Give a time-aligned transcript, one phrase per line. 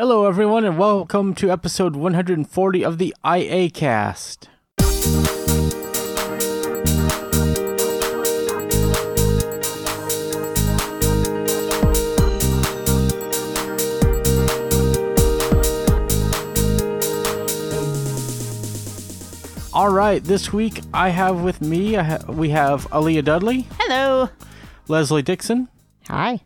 [0.00, 4.46] Hello, everyone, and welcome to episode 140 of the iACast.
[19.72, 24.28] All right, this week I have with me, I ha- we have Aleeha Dudley, Hello.
[24.88, 25.68] Leslie Dixon,
[26.08, 26.40] Hi.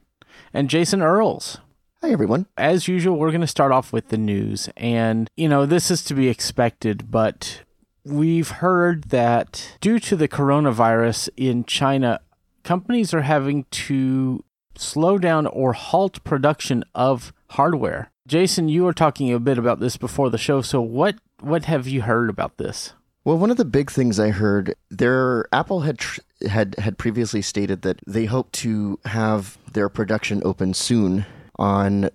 [0.52, 1.59] and Jason Earls.
[2.05, 2.45] Hi, everyone.
[2.59, 4.68] As usual, we're going to start off with the news.
[4.77, 7.62] And, you know, this is to be expected, but
[8.04, 12.21] we've heard that due to the coronavirus in China,
[12.62, 14.45] companies are having to
[14.76, 18.11] slow down or halt production of hardware.
[18.26, 20.61] Jason, you were talking a bit about this before the show.
[20.61, 22.93] So, what, what have you heard about this?
[23.25, 27.40] Well, one of the big things I heard, their Apple had tr- had had previously
[27.40, 31.25] stated that they hope to have their production open soon
[31.57, 32.11] on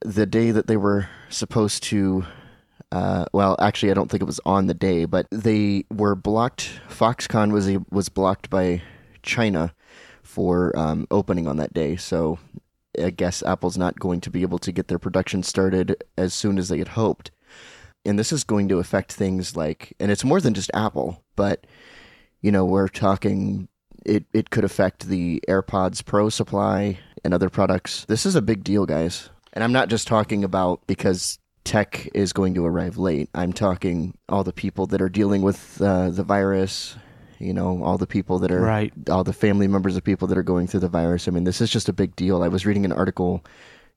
[0.00, 2.24] the day that they were supposed to.
[2.90, 6.70] Uh, well, actually, I don't think it was on the day, but they were blocked.
[6.88, 8.82] Foxconn was was blocked by
[9.22, 9.74] China
[10.22, 12.38] for um, opening on that day, so
[13.02, 16.58] I guess Apple's not going to be able to get their production started as soon
[16.58, 17.30] as they had hoped
[18.04, 21.66] and this is going to affect things like and it's more than just apple but
[22.40, 23.68] you know we're talking
[24.04, 28.64] it, it could affect the airpods pro supply and other products this is a big
[28.64, 33.28] deal guys and i'm not just talking about because tech is going to arrive late
[33.34, 36.96] i'm talking all the people that are dealing with uh, the virus
[37.38, 38.92] you know all the people that are Right.
[39.10, 41.60] all the family members of people that are going through the virus i mean this
[41.60, 43.44] is just a big deal i was reading an article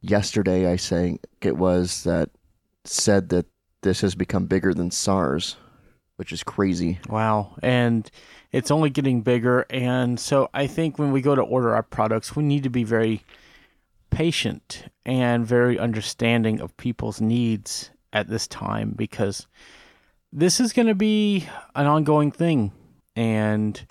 [0.02, 2.30] yesterday i think it was that
[2.84, 3.46] said that
[3.81, 5.58] this has become bigger than SARS,
[6.16, 6.98] which is crazy.
[7.08, 7.56] Wow.
[7.62, 8.09] And
[8.52, 9.66] it's only getting bigger.
[9.70, 12.84] And so I think when we go to order our products, we need to be
[12.84, 13.24] very
[14.10, 19.48] patient and very understanding of people's needs at this time because
[20.32, 22.72] this is going to be an ongoing thing.
[23.16, 23.86] And,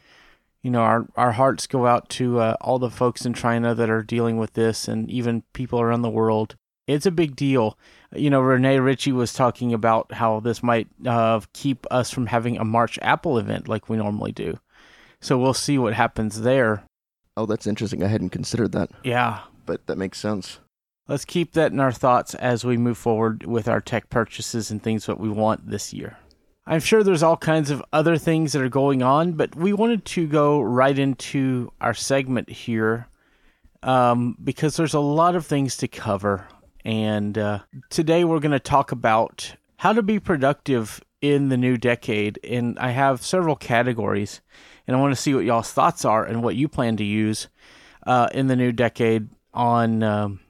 [0.62, 3.90] you know, our, our hearts go out to uh, all the folks in China that
[3.90, 6.56] are dealing with this and even people around the world.
[6.86, 7.78] It's a big deal.
[8.14, 12.58] You know, Rene Ritchie was talking about how this might uh, keep us from having
[12.58, 14.58] a March Apple event like we normally do.
[15.20, 16.84] So we'll see what happens there.
[17.36, 18.02] Oh, that's interesting.
[18.02, 19.40] I hadn't considered that, Yeah.
[19.66, 20.60] but that makes sense.
[21.08, 24.82] Let's keep that in our thoughts as we move forward with our tech purchases and
[24.82, 26.18] things that we want this year.
[26.66, 30.04] I'm sure there's all kinds of other things that are going on, but we wanted
[30.06, 33.08] to go right into our segment here
[33.82, 36.46] um, because there's a lot of things to cover.
[36.84, 41.76] And uh, today we're going to talk about how to be productive in the new
[41.76, 42.38] decade.
[42.44, 44.42] And I have several categories,
[44.86, 47.48] and I want to see what y'all's thoughts are and what you plan to use
[48.06, 50.40] uh, in the new decade on um,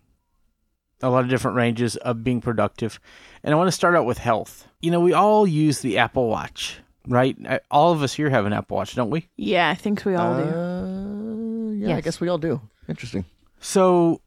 [1.02, 2.98] a lot of different ranges of being productive.
[3.42, 4.66] And I want to start out with health.
[4.80, 7.36] You know, we all use the Apple Watch, right?
[7.70, 9.28] All of us here have an Apple Watch, don't we?
[9.36, 10.48] Yeah, I think we all do.
[10.48, 12.60] Uh, yeah, I guess we all do.
[12.88, 13.24] Interesting.
[13.60, 14.20] So,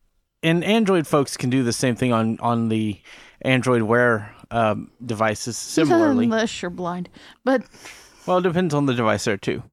[0.48, 3.00] and Android folks can do the same thing on on the
[3.42, 6.26] Android Wear um, devices similarly.
[6.26, 7.10] Unless you're blind.
[7.44, 7.64] But
[8.26, 9.64] well, it depends on the device there too.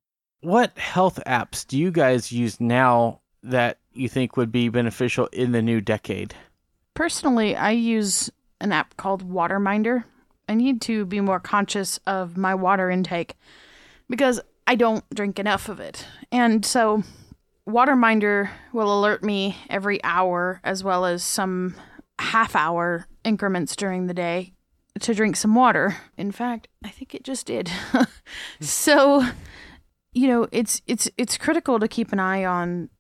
[0.41, 5.53] What health apps do you guys use now that you think would be beneficial in
[5.53, 6.35] the new decade?
[6.95, 8.31] personally, I use
[8.61, 10.05] an app called Waterminder.
[10.49, 13.37] I need to be more conscious of my water intake
[14.09, 16.07] because I don't drink enough of it.
[16.33, 17.03] And so
[17.69, 21.75] Waterminder will alert me every hour as well as some
[22.19, 24.53] half hour increments during the day
[25.01, 25.97] to drink some water.
[26.17, 27.71] In fact, I think it just did.
[28.61, 29.25] so,
[30.13, 32.91] you know, it's it's it's critical to keep an eye on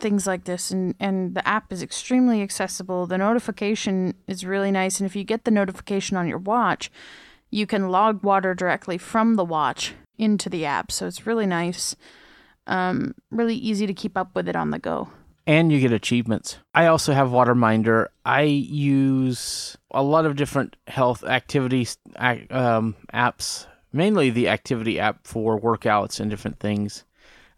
[0.00, 3.06] things like this and and the app is extremely accessible.
[3.06, 6.90] The notification is really nice and if you get the notification on your watch,
[7.50, 10.90] you can log water directly from the watch into the app.
[10.90, 11.94] So it's really nice.
[12.66, 15.08] Um really easy to keep up with it on the go.
[15.46, 16.56] and you get achievements.
[16.74, 18.06] I also have Waterminder.
[18.24, 25.26] I use a lot of different health activities ac- um, apps, mainly the activity app
[25.26, 27.04] for workouts and different things.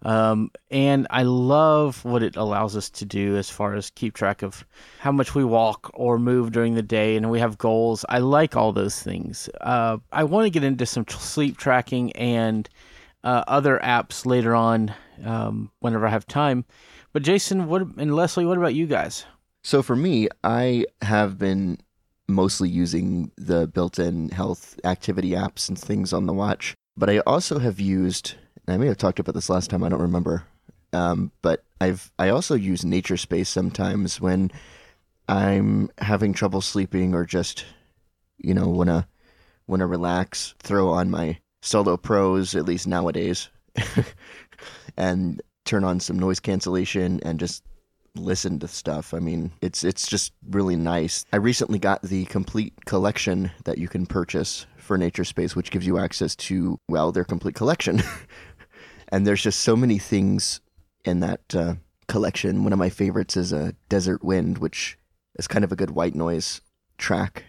[0.03, 4.43] Um, and I love what it allows us to do as far as keep track
[4.43, 4.65] of
[4.99, 8.05] how much we walk or move during the day, and we have goals.
[8.09, 9.49] I like all those things.
[9.61, 12.69] Uh, I want to get into some sleep tracking and
[13.27, 14.95] uh, other apps later on
[15.25, 16.65] um, whenever I have time.
[17.13, 19.25] But Jason, what and Leslie, what about you guys?
[19.65, 21.79] So for me, I have been
[22.29, 27.59] mostly using the built-in health activity apps and things on the watch, but I also
[27.59, 28.37] have used.
[28.69, 29.83] I may have talked about this last time.
[29.83, 30.45] I don't remember.
[30.93, 34.53] Um, but I've I also use Nature Space sometimes when
[35.29, 37.65] I'm having trouble sleeping or just,
[38.39, 39.09] you know, wanna
[39.67, 43.49] wanna relax, throw on my solo pros at least nowadays,
[44.97, 47.65] and turn on some noise cancellation and just
[48.15, 49.13] listen to stuff.
[49.13, 51.25] I mean, it's it's just really nice.
[51.33, 55.87] I recently got the complete collection that you can purchase for Nature Space, which gives
[55.87, 58.03] you access to well their complete collection.
[59.09, 60.61] and there's just so many things
[61.05, 61.75] in that uh,
[62.09, 62.65] collection.
[62.65, 64.99] One of my favorites is a Desert Wind, which
[65.39, 66.61] is kind of a good white noise
[66.97, 67.45] track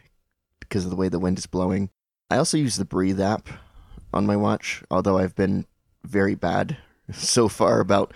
[0.59, 1.89] because of the way the wind is blowing.
[2.29, 3.47] I also use the Breathe app
[4.13, 5.65] on my watch, although I've been
[6.03, 6.77] very bad
[7.11, 8.13] so far about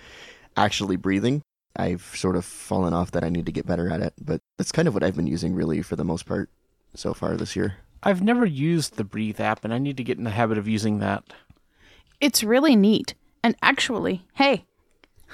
[0.56, 1.42] actually breathing.
[1.74, 4.72] I've sort of fallen off that I need to get better at it, but that's
[4.72, 6.50] kind of what I've been using really for the most part
[6.94, 7.76] so far this year.
[8.02, 10.68] I've never used the Breathe app, and I need to get in the habit of
[10.68, 11.24] using that.
[12.20, 13.14] It's really neat.
[13.44, 14.64] And actually, hey,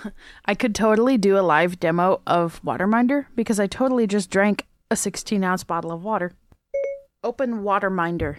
[0.44, 4.96] I could totally do a live demo of Waterminder because I totally just drank a
[4.96, 6.32] 16 ounce bottle of water.
[7.24, 8.36] Open Waterminder.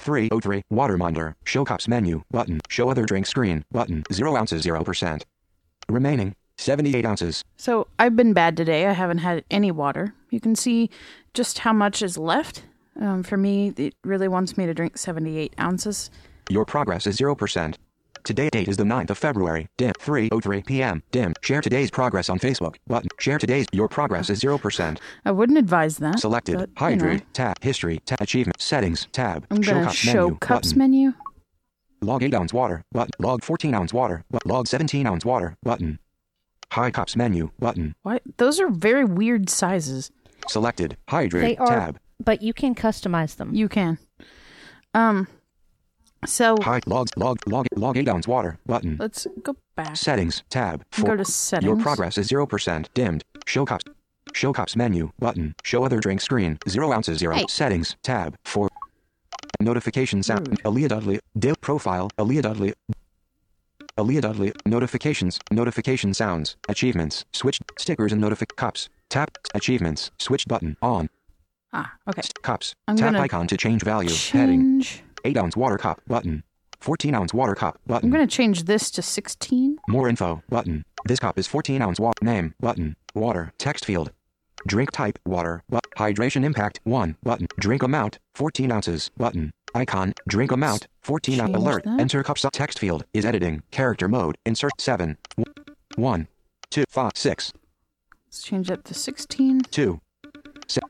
[0.00, 1.34] 303 Waterminder.
[1.44, 2.22] Show cups menu.
[2.30, 2.60] Button.
[2.68, 3.64] Show other drink screen.
[3.70, 4.04] Button.
[4.12, 5.22] 0 ounces 0%.
[5.88, 7.42] Remaining 78 ounces.
[7.56, 8.86] So I've been bad today.
[8.86, 10.14] I haven't had any water.
[10.30, 10.90] You can see
[11.34, 12.64] just how much is left.
[13.00, 16.10] Um, for me, it really wants me to drink 78 ounces.
[16.50, 17.76] Your progress is 0%.
[18.22, 19.68] Today date is the 9th of February.
[19.76, 21.02] Dim 3:03 p.m.
[21.10, 21.32] Dim.
[21.42, 22.76] Share today's progress on Facebook.
[22.86, 23.08] Button.
[23.18, 23.66] Share today's.
[23.72, 24.98] Your progress is 0%.
[25.24, 26.18] I wouldn't advise that.
[26.20, 26.56] Selected.
[26.58, 27.20] but, Hydrate.
[27.20, 27.56] know, Tab.
[27.62, 28.00] History.
[28.06, 28.20] Tab.
[28.20, 28.60] Achievement.
[28.60, 29.08] Settings.
[29.12, 29.46] Tab.
[29.50, 30.38] I'm show gonna cups show menu.
[30.38, 30.78] cups button.
[30.78, 31.12] menu.
[32.02, 32.84] Log 8 ounce water.
[32.92, 33.10] Button.
[33.18, 34.24] Log 14 ounce water.
[34.30, 35.56] Bu- Log 17 ounce water.
[35.62, 35.98] Button.
[36.72, 37.50] High cups menu.
[37.58, 37.94] Button.
[38.02, 38.22] What?
[38.36, 40.10] Those are very weird sizes.
[40.48, 40.96] Selected.
[41.08, 41.42] Hydrate.
[41.42, 41.98] They are, Tab.
[42.24, 43.54] but you can customize them.
[43.54, 43.98] You can.
[44.94, 45.26] Um.
[46.26, 46.80] So High.
[46.86, 47.08] Log.
[47.16, 47.38] Log.
[47.46, 47.66] Log.
[47.76, 48.58] Log 8 ounce water.
[48.66, 48.96] Button.
[49.00, 49.96] let's go back.
[49.96, 50.42] Settings.
[50.50, 50.84] Tab.
[50.90, 51.10] Four.
[51.10, 51.66] Go to settings.
[51.66, 52.86] Your progress is 0%.
[52.94, 53.22] Dimmed.
[53.46, 53.84] Show cups.
[54.34, 55.12] Show cups menu.
[55.18, 55.54] Button.
[55.64, 56.58] Show other drink screen.
[56.68, 57.34] 0 ounces 0.
[57.34, 57.44] Hey.
[57.48, 57.96] Settings.
[58.02, 58.36] Tab.
[58.44, 58.68] 4.
[59.60, 60.48] Notification sound.
[60.48, 60.62] Rude.
[60.64, 61.20] Aleeha Dudley.
[61.38, 62.10] Dill profile.
[62.18, 62.74] Aleeha Dudley.
[63.96, 64.52] Aleeha Dudley.
[64.66, 65.38] Notifications.
[65.50, 66.56] Notification sounds.
[66.68, 67.24] Achievements.
[67.32, 67.60] Switch.
[67.78, 68.56] Stickers and notific.
[68.56, 68.88] Cups.
[69.08, 69.36] Tap.
[69.54, 70.10] Achievements.
[70.18, 70.76] Switch button.
[70.82, 71.08] On.
[71.72, 72.22] Ah, okay.
[72.42, 72.74] Cups.
[72.88, 74.10] I'm Tap icon to change value.
[74.32, 74.84] Heading.
[75.24, 75.36] Change.
[75.36, 76.00] 8 ounce water cup.
[76.06, 76.42] Button.
[76.80, 77.78] 14 ounce water cup.
[77.86, 78.08] Button.
[78.08, 79.78] I'm gonna change this to 16.
[79.88, 80.42] More info.
[80.48, 80.84] Button.
[81.06, 82.18] This cup is 14 ounce water.
[82.24, 82.54] Name.
[82.60, 82.96] Button.
[83.14, 83.52] Water.
[83.58, 84.12] Text field.
[84.66, 85.18] Drink type.
[85.26, 85.62] Water.
[85.68, 86.80] But hydration impact.
[86.84, 87.16] 1.
[87.22, 87.46] Button.
[87.58, 88.18] Drink amount.
[88.34, 89.10] 14 ounces.
[89.16, 89.50] Button.
[89.74, 90.14] Icon.
[90.28, 90.86] Drink amount.
[91.02, 91.54] 14 ounce.
[91.56, 91.84] Alert.
[91.84, 92.00] that.
[92.00, 92.38] Enter cup.
[92.38, 93.04] sub- Text field.
[93.14, 93.62] Is editing.
[93.70, 94.36] Character mode.
[94.46, 95.16] Insert 7.
[95.96, 96.28] 1.
[96.70, 96.84] 2.
[96.88, 97.12] 5.
[97.14, 97.52] 6.
[98.26, 100.00] Let's change that to 16 2.
[100.68, 100.80] Se-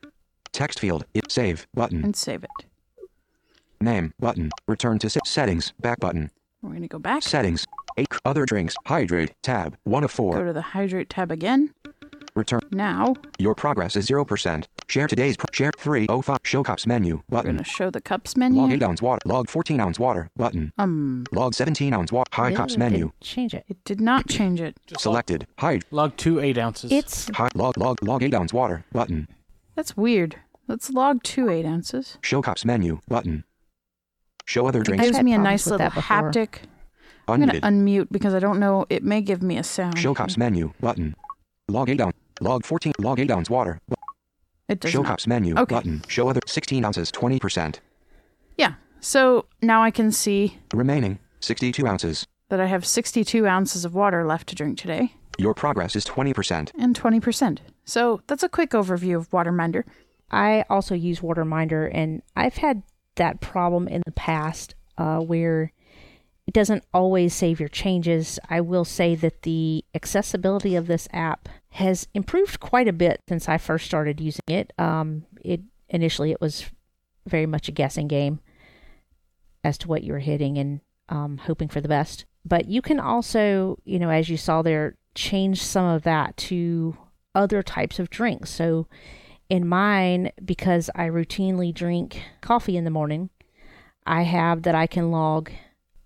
[0.53, 1.05] text field.
[1.13, 1.65] It save.
[1.73, 2.03] Button.
[2.03, 2.49] and save it.
[3.81, 4.13] Name.
[4.19, 4.51] Button.
[4.67, 5.73] Return to se- settings.
[5.79, 6.31] Back button.
[6.61, 7.23] We're gonna go back.
[7.23, 7.65] Settings.
[7.97, 8.07] 8.
[8.23, 8.75] Other drinks.
[8.85, 9.33] Hydrate.
[9.41, 9.77] Tab.
[9.83, 10.37] 1 of 4.
[10.37, 11.73] Go to the hydrate tab again.
[12.33, 12.61] Return.
[12.71, 14.65] Now Your progress is 0%.
[14.87, 17.55] Share today's pro- share 305 show cups menu we're button.
[17.57, 18.57] gonna show the cups menu.
[18.61, 18.85] Log menu.
[18.85, 19.19] 8 ounce water.
[19.25, 20.71] Log 14 ounce water button.
[20.77, 22.29] Um, Log 17 ounce water.
[22.31, 23.11] High cups menu.
[23.19, 23.65] Change it.
[23.67, 24.77] it did not change it.
[24.97, 25.45] Selected.
[25.59, 25.83] Hide.
[25.91, 26.89] Log two eight ounces.
[26.91, 27.49] It's High.
[27.53, 29.27] Log log log 8 ounce water button.
[29.75, 30.37] That's weird.
[30.69, 32.17] Let's log two eight ounces.
[32.21, 33.43] Show cups menu button.
[34.45, 35.05] Show other It drinks.
[35.05, 36.31] gives me a nice little that before.
[36.31, 36.59] haptic.
[37.27, 38.85] I'm gonna unmute because I don't know.
[38.89, 39.97] It may give me a sound.
[39.97, 41.15] Show cups menu button.
[41.69, 42.15] Log 8 ounce.
[42.41, 42.93] Log 14.
[42.99, 43.79] Log 8 ounce water.
[44.67, 45.09] It does Show not.
[45.09, 45.75] cups menu Okay.
[45.75, 46.01] button.
[46.07, 47.79] Show other 16 ounces 20%.
[48.57, 48.73] Yeah.
[48.99, 52.25] So now I can see Remaining 62 ounces.
[52.49, 56.71] that I have 62 ounces of water left to drink today Your progress is 20%.
[56.77, 57.59] and 20%.
[57.85, 59.83] So that's a quick overview of Waterminder.
[60.29, 62.83] I also use Waterminder, and I've had
[63.21, 65.71] that problem in the past uh, where
[66.47, 68.39] it doesn't always save your changes.
[68.49, 73.47] I will say that the accessibility of this app has improved quite a bit since
[73.47, 74.73] I first started using it.
[74.79, 76.65] Um, it initially it was
[77.27, 78.39] very much a guessing game
[79.63, 82.25] as to what you were hitting and um, hoping for the best.
[82.43, 86.97] But you can also, you know, as you saw there, change some of that to
[87.35, 88.49] other types of drinks.
[88.49, 88.87] So
[89.51, 93.29] in mine, because I routinely drink coffee in the morning,
[94.07, 95.51] I have that I can log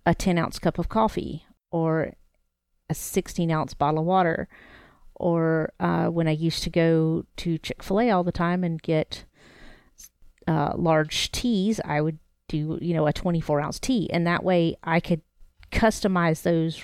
[0.04, 2.16] a 10 ounce cup of coffee or
[2.90, 4.48] a 16 ounce bottle of water.
[5.14, 8.82] Or uh, when I used to go to Chick fil A all the time and
[8.82, 9.26] get
[10.48, 14.10] uh, large teas, I would do, you know, a 24 ounce tea.
[14.12, 15.22] And that way I could
[15.72, 16.82] customize those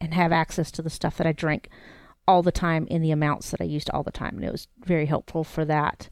[0.00, 1.68] and have access to the stuff that I drink
[2.26, 4.36] all the time in the amounts that I used all the time.
[4.36, 6.08] And it was very helpful for that.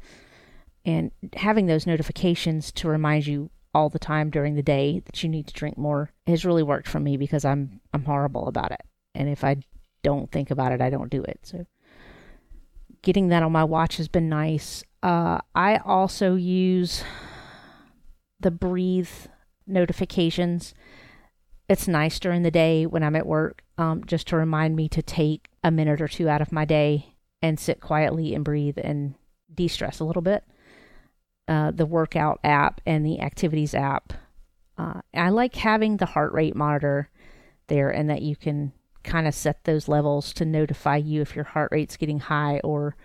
[0.84, 5.28] And having those notifications to remind you all the time during the day that you
[5.28, 8.82] need to drink more has really worked for me because I'm I'm horrible about it.
[9.14, 9.56] And if I
[10.02, 11.40] don't think about it, I don't do it.
[11.42, 11.66] So
[13.02, 14.84] getting that on my watch has been nice.
[15.02, 17.02] Uh, I also use
[18.40, 19.10] the breathe
[19.66, 20.74] notifications.
[21.72, 25.00] It's nice during the day when I'm at work, um, just to remind me to
[25.00, 29.14] take a minute or two out of my day and sit quietly and breathe and
[29.54, 30.44] de stress a little bit.
[31.48, 34.12] Uh, the workout app and the activities app.
[34.76, 37.08] Uh, I like having the heart rate monitor
[37.68, 41.46] there and that you can kind of set those levels to notify you if your
[41.46, 42.96] heart rate's getting high or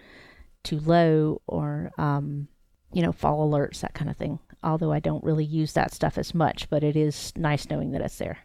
[0.66, 2.50] too low or um,
[2.92, 6.18] you know fall alerts that kind of thing although i don't really use that stuff
[6.18, 8.40] as much but it is nice knowing that it's there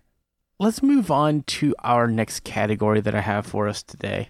[0.62, 4.28] Let's move on to our next category that I have for us today.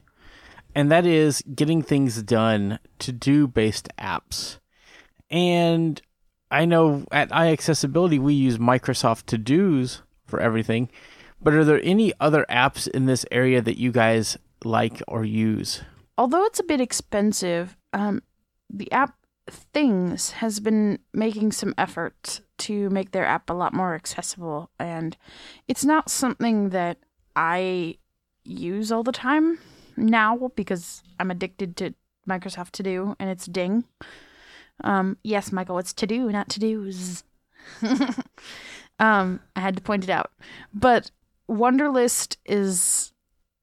[0.75, 4.59] And that is getting things done to do based apps.
[5.31, 6.01] And
[6.51, 10.89] I know at iAccessibility we use Microsoft To Dos for everything.
[11.43, 15.83] But are there any other apps in this area that you guys like or use?
[16.17, 18.23] Although it's a bit expensive, um,
[18.71, 19.17] the app
[19.51, 25.17] Things has been making some efforts to make their app a lot more accessible, and
[25.69, 26.99] it's not something that
[27.37, 27.97] I
[28.45, 29.59] use all the time
[29.97, 31.95] now because I'm addicted to
[32.29, 33.85] Microsoft To Do and it's Ding.
[34.85, 37.25] Um, yes, Michael, it's To Do, not To Do's.
[38.99, 40.33] um, I had to point it out,
[40.75, 41.11] but
[41.49, 43.13] Wunderlist is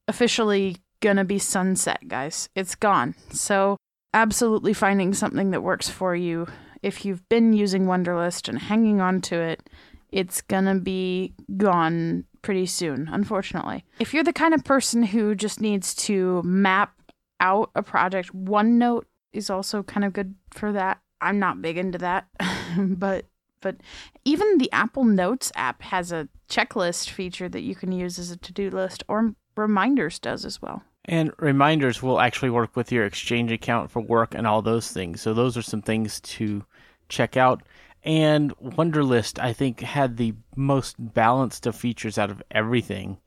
[0.08, 2.50] officially gonna be sunset, guys.
[2.56, 3.16] It's gone.
[3.32, 3.78] So
[4.14, 6.48] absolutely finding something that works for you.
[6.82, 9.70] If you've been using Wunderlist and hanging on to it,
[10.12, 13.86] it's gonna be gone pretty soon, unfortunately.
[14.00, 16.94] If you're the kind of person who just needs to map
[17.40, 21.00] out a project, OneNote is also kind of good for that.
[21.22, 22.28] I'm not big into that,
[22.78, 23.26] but
[23.62, 23.76] but
[24.24, 28.38] even the Apple Notes app has a checklist feature that you can use as a
[28.38, 30.84] to-do list or reminders does as well.
[31.10, 35.22] And reminders will actually work with your Exchange account for work and all those things.
[35.22, 36.64] So those are some things to
[37.10, 37.64] check out.
[38.04, 43.18] And Wunderlist, I think, had the most balanced of features out of everything.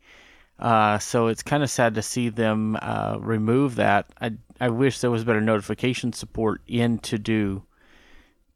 [0.61, 4.07] Uh, so it's kind of sad to see them uh, remove that.
[4.21, 7.65] I I wish there was better notification support in To Do,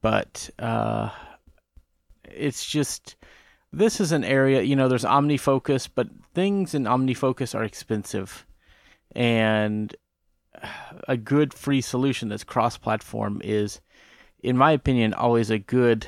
[0.02, 1.10] but uh,
[2.30, 3.16] it's just
[3.72, 4.62] this is an area.
[4.62, 8.46] You know, there's OmniFocus, but things in OmniFocus are expensive
[9.12, 9.94] and
[11.06, 13.80] a good free solution that's cross-platform is
[14.42, 16.06] in my opinion always a good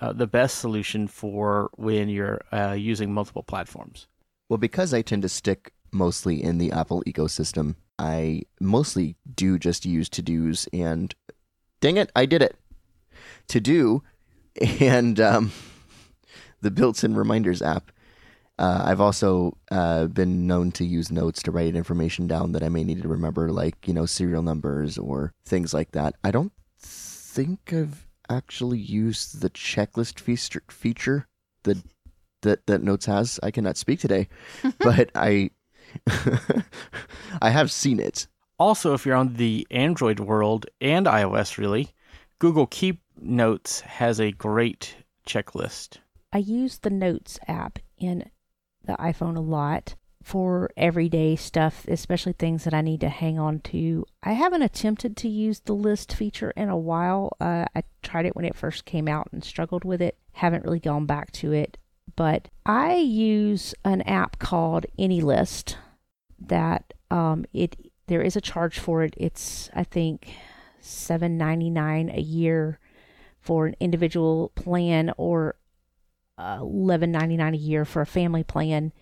[0.00, 4.06] uh, the best solution for when you're uh, using multiple platforms
[4.48, 9.84] Well, because I tend to stick mostly in the Apple ecosystem, I mostly do just
[9.84, 11.14] use to dos and
[11.80, 12.56] dang it, I did it.
[13.48, 14.02] To do
[14.80, 15.52] and um,
[16.60, 17.92] the built in reminders app.
[18.60, 22.68] Uh, I've also uh, been known to use notes to write information down that I
[22.68, 26.14] may need to remember, like, you know, serial numbers or things like that.
[26.22, 31.26] I don't think I've actually used the checklist feature, feature
[31.62, 31.78] that,
[32.42, 33.40] that, that Notes has.
[33.42, 34.28] I cannot speak today,
[34.78, 35.50] but I,
[37.40, 38.26] I have seen it.
[38.58, 41.88] also if you're on the android world and ios really
[42.38, 44.94] google keep notes has a great
[45.26, 45.96] checklist
[46.32, 48.30] I use the Notes app in
[48.84, 53.60] the iPhone a lot for everyday stuff, especially things that I need to hang on
[53.60, 54.04] to.
[54.22, 57.36] I haven't attempted to use the list feature in a while.
[57.40, 60.18] Uh, I tried it when it first came out and struggled with it.
[60.32, 61.78] Haven't really gone back to it.
[62.16, 65.76] But I use an app called AnyList
[66.38, 67.76] that um, it
[68.08, 69.14] there is a charge for it.
[69.16, 70.32] It's I think
[70.80, 72.78] seven ninety nine a year
[73.40, 75.54] for an individual plan or
[76.60, 78.92] eleven ninety nine a year for a family plan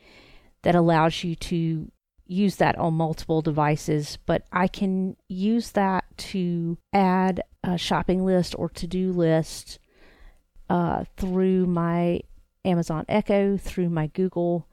[0.62, 1.90] that allows you to
[2.26, 4.18] use that on multiple devices.
[4.26, 9.78] But I can use that to add a shopping list or to do list
[10.68, 12.20] uh, through my
[12.64, 14.68] Amazon Echo, through my Google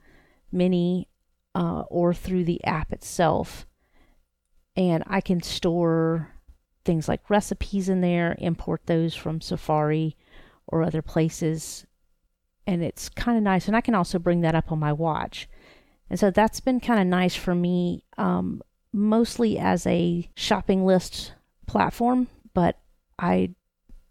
[0.52, 1.08] Mini,
[1.54, 3.66] uh, or through the app itself.
[4.76, 6.32] And I can store
[6.84, 10.16] things like recipes in there, import those from Safari
[10.66, 11.86] or other places
[12.66, 13.66] and it's kind of nice.
[13.68, 15.48] And I can also bring that up on my watch.
[16.10, 21.32] And so that's been kind of nice for me, um, mostly as a shopping list
[21.66, 22.78] platform, but
[23.18, 23.50] I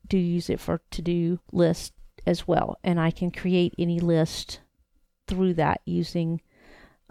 [0.08, 1.94] do use it for to do list
[2.26, 2.78] as well.
[2.84, 4.60] And I can create any list
[5.28, 6.42] through that using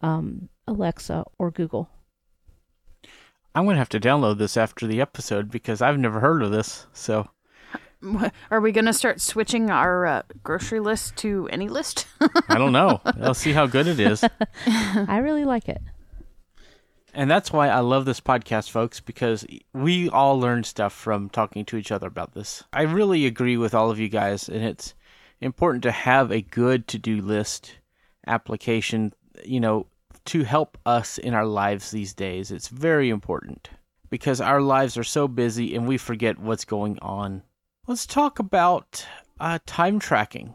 [0.03, 1.89] um, Alexa or Google.
[3.55, 6.51] i'm going to have to download this after the episode because i've never heard of
[6.51, 7.29] this so
[8.51, 12.07] Are we going to start switching our uh, grocery list to AnyList?
[12.49, 14.25] i don't know i'll see how good it is
[14.67, 15.83] I really like it.
[17.15, 21.65] And that's why I love this podcast, folks, because we all learn stuff from talking
[21.67, 22.65] to each other about this.
[22.73, 24.95] I really agree with all of you guys, and it's
[25.41, 27.79] important to have a good to do list
[28.27, 29.13] application,
[29.45, 29.87] you know,
[30.25, 32.51] to help us in our lives these days.
[32.51, 33.71] It's very important
[34.11, 37.43] because our lives are so busy and we forget what's going on.
[37.87, 39.07] Let's talk about
[39.39, 40.55] uh, time tracking.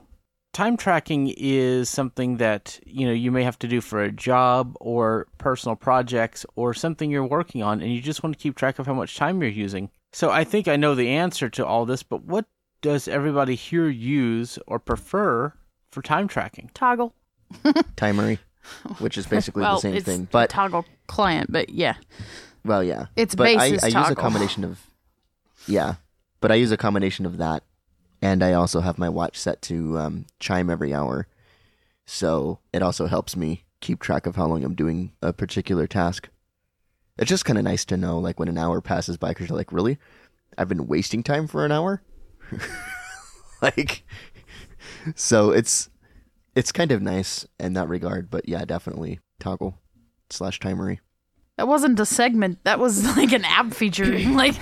[0.51, 4.75] Time tracking is something that you know you may have to do for a job
[4.79, 8.79] or personal projects or something you're working on, and you just want to keep track
[8.79, 9.91] of how much time you're using.
[10.11, 12.45] So I think I know the answer to all this, but what
[12.81, 15.53] does everybody here use or prefer
[15.91, 16.71] for time tracking?
[16.73, 17.11] Toggl.
[17.95, 18.39] Timery,
[18.97, 20.27] which is basically well, the same it's thing.
[20.31, 21.97] But Toggl client, but yeah.
[22.65, 23.05] well, yeah.
[23.15, 24.81] Its but base I, is I use a combination of
[25.67, 25.95] yeah,
[26.39, 27.63] but I use a combination of that,
[28.21, 31.27] and I also have my watch set to um, chime every hour,
[32.05, 36.29] so it also helps me keep track of how long I'm doing a particular task.
[37.17, 39.57] It's just kind of nice to know, like when an hour passes by, because you're
[39.57, 39.97] like, really,
[40.57, 42.01] I've been wasting time for an hour,
[43.61, 44.03] like,
[45.15, 45.89] so it's
[46.55, 48.29] it's kind of nice in that regard.
[48.29, 49.75] But yeah, definitely Toggl
[50.29, 50.99] slash timery.
[51.57, 52.63] That wasn't a segment.
[52.63, 54.17] That was like an app feature.
[54.29, 54.55] like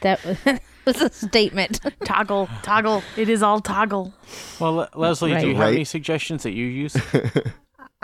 [0.00, 0.38] That was
[1.00, 1.80] a statement.
[2.00, 3.02] Toggl, Toggl.
[3.16, 4.12] It is all Toggl.
[4.60, 5.74] Well, Le- Leslie, do you have Right.
[5.74, 6.96] any suggestions that you use?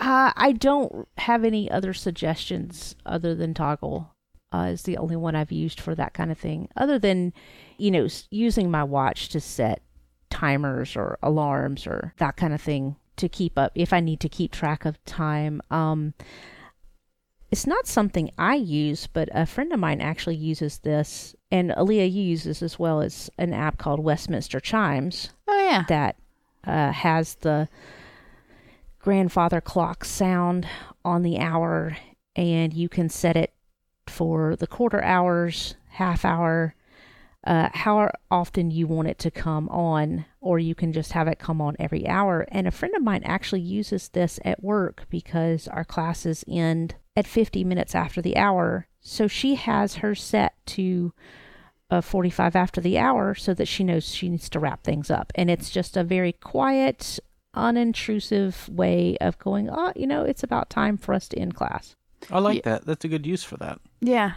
[0.00, 4.06] Uh, I don't have any other suggestions other than Toggl.
[4.54, 6.68] Uh, is the only one I've used for that kind of thing.
[6.76, 7.32] Other than,
[7.78, 9.82] you know, using my watch to set
[10.30, 14.28] timers or alarms or that kind of thing to keep up if I need to
[14.28, 15.60] keep track of time.
[15.68, 16.14] Um,
[17.50, 22.10] it's not something I use, but a friend of mine actually uses this, and Aleeha
[22.10, 25.84] you use this as well as an app called Westminster Chimes Oh yeah.
[25.88, 26.16] that
[26.66, 27.68] uh, has the
[28.98, 30.66] grandfather clock sound
[31.04, 31.96] on the hour,
[32.36, 33.52] and you can set it
[34.06, 36.74] for the quarter hours, half hour,
[37.48, 41.38] uh, how often you want it to come on, or you can just have it
[41.38, 42.46] come on every hour.
[42.50, 47.26] And a friend of mine actually uses this at work because our classes end at
[47.26, 48.86] 50 minutes after the hour.
[49.00, 51.12] So she has her set to
[51.90, 55.32] uh, 45 after the hour so that she knows she needs to wrap things up.
[55.34, 57.18] And it's just a very quiet,
[57.56, 61.94] unintrusive way of going, oh, you know, it's about time for us to end class.
[62.30, 62.72] I like Yeah.
[62.72, 62.84] that.
[62.86, 63.80] That's a good use for that.
[64.00, 64.32] Yeah,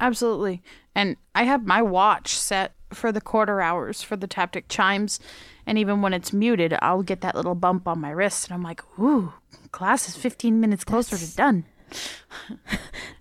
[0.00, 0.62] absolutely.
[0.98, 5.20] And I have my watch set for the quarter hours for the taptic chimes.
[5.64, 8.48] And even when it's muted, I'll get that little bump on my wrist.
[8.48, 9.32] And I'm like, ooh,
[9.70, 11.64] class is 15 minutes closer That's- to done.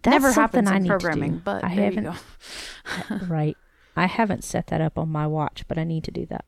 [0.02, 1.42] That's Never something happens I in need programming, to do.
[1.46, 2.18] but I there you haven't,
[3.20, 3.26] go.
[3.28, 3.58] right.
[3.96, 6.46] I haven't set that up on my watch, but I need to do that.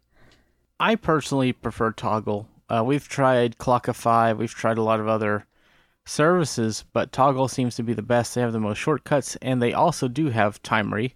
[0.80, 2.48] I personally prefer Toggl.
[2.70, 5.46] Uh, we've tried Clockify, we've tried a lot of other
[6.10, 8.36] services, but Toggl seems to be the best.
[8.36, 11.14] They have the most shortcuts, and they also do have Timery.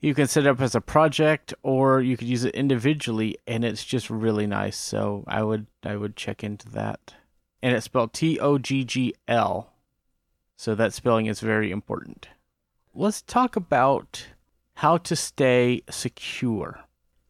[0.00, 3.64] You can set it up as a project, or you could use it individually, and
[3.64, 4.76] it's just really nice.
[4.76, 7.14] So I would I would check into that.
[7.62, 9.72] And it's spelled T O G G L,
[10.56, 12.28] so that spelling is very important.
[12.94, 14.28] Let's talk about
[14.74, 16.80] how to stay secure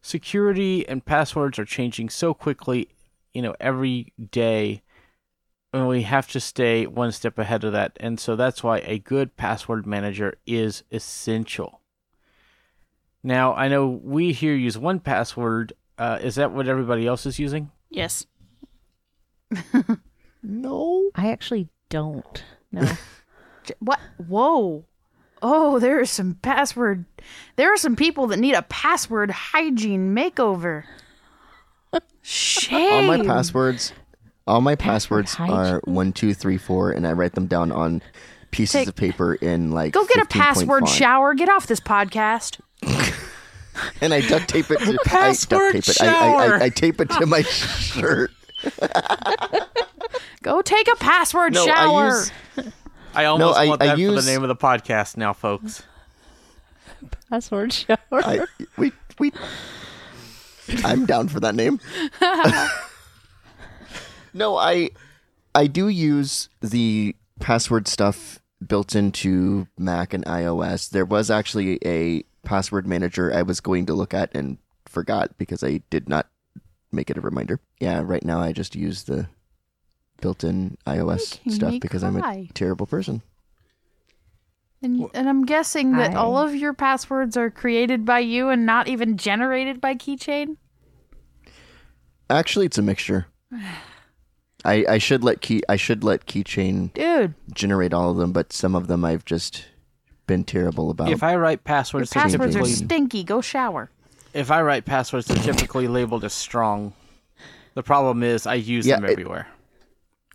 [0.01, 2.89] security and passwords are changing so quickly,
[3.33, 4.81] you know, every day.
[5.73, 7.97] And we have to stay one step ahead of that.
[7.99, 11.79] And so that's why a good password manager is essential.
[13.23, 15.71] Now, I know we here use 1Password.
[15.97, 17.71] Uh, is that what everybody else is using?
[17.89, 18.25] Yes.
[20.43, 21.11] No.
[21.15, 22.43] I actually don't.
[22.71, 22.87] No.
[23.77, 23.99] What?
[24.17, 24.85] Whoa.
[25.41, 27.05] Oh, there are some password.
[27.57, 30.83] There are some people that need a password hygiene makeover.
[32.23, 33.09] Shame.
[33.11, 33.93] All my passwords,
[34.47, 35.55] all my passwords hygiene?
[35.55, 38.01] are one, two, three, four, and I write them down on
[38.51, 39.93] pieces Take- of paper in like.
[39.93, 40.89] Go get a 15 point password font.
[40.89, 41.33] shower.
[41.33, 42.59] Get off this podcast.
[44.01, 44.79] and I duct tape it.
[44.79, 46.01] To, Password I duct tape it.
[46.01, 46.53] I, I, shower.
[46.55, 48.31] I, I tape it to my shirt.
[50.43, 52.01] Go take a password No, shower.
[52.01, 52.31] I use.
[53.13, 55.83] I almost I- want I that for use- the name of the podcast now, folks.
[57.29, 57.97] Password shower.
[58.11, 58.45] I,
[58.77, 59.31] we we.
[60.83, 61.79] I'm down for that name.
[64.33, 64.91] no, I
[65.53, 70.89] I do use the password stuff built into Mac and iOS.
[70.89, 75.63] There was actually a password manager I was going to look at and forgot because
[75.63, 76.27] I did not
[76.91, 77.59] make it a reminder.
[77.79, 79.27] Yeah, right now I just use the
[80.21, 83.21] built-in iOS stuff me because I'm a terrible person.
[84.83, 88.65] And, and I'm guessing that I- all of your passwords are created by you and
[88.65, 90.57] not even generated by Keychain.
[92.29, 93.27] Actually, it's a mixture.
[94.63, 98.53] I, I should let key I should let keychain Dude, generate all of them, but
[98.53, 99.65] some of them I've just
[100.27, 101.09] been terrible about.
[101.09, 103.23] If I write passwords, they're passwords are typically stinky.
[103.23, 103.89] Go shower.
[104.33, 106.93] if I write passwords, they're typically labeled as strong.
[107.73, 109.47] The problem is I use Yeah, them it- everywhere.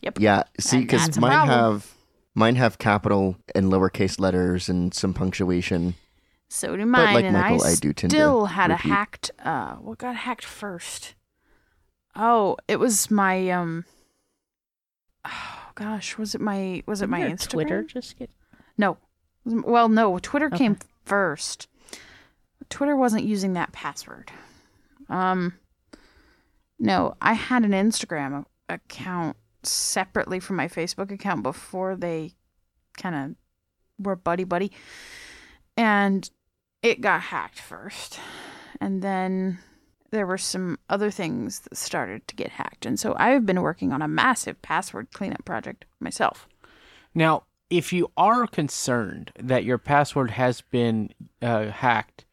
[0.02, 0.20] Yep.
[0.20, 1.58] Yeah, see, because that's a mine problem.
[1.58, 1.94] have
[2.34, 5.94] mine have capital and lowercase letters and some punctuation.
[6.48, 8.76] So do mine, But like and Michael, I I do tend to still had a
[8.76, 9.30] hacked.
[9.42, 11.14] Uh, what got hacked first?
[12.14, 13.84] Oh, it was my um.
[15.26, 17.50] Oh gosh, was it my was it my Your Instagram?
[17.50, 18.30] Twitter just get
[18.78, 18.98] No,
[19.44, 20.18] well, no.
[20.18, 21.68] Twitter came first.
[22.68, 24.32] Twitter wasn't using that password.
[25.08, 25.54] Um,
[26.78, 32.32] no, I had an Instagram account separately from my Facebook account before they
[32.98, 34.72] kind of were buddy buddy,
[35.76, 36.28] and
[36.82, 38.18] it got hacked first,
[38.80, 39.58] and then
[40.10, 43.92] there were some other things that started to get hacked, and so I've been working
[43.92, 46.48] on a massive password cleanup project myself.
[47.14, 51.10] Now, if you are concerned that your password has been
[51.42, 52.24] uh, hacked,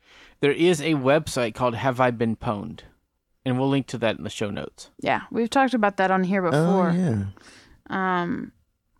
[0.42, 2.82] there is a website called Have I Been Pwned,
[3.46, 4.92] and we'll link to that in the show notes.
[5.00, 6.90] Yeah, we've talked about that on here before.
[6.90, 7.24] Oh yeah.
[7.90, 8.52] Um,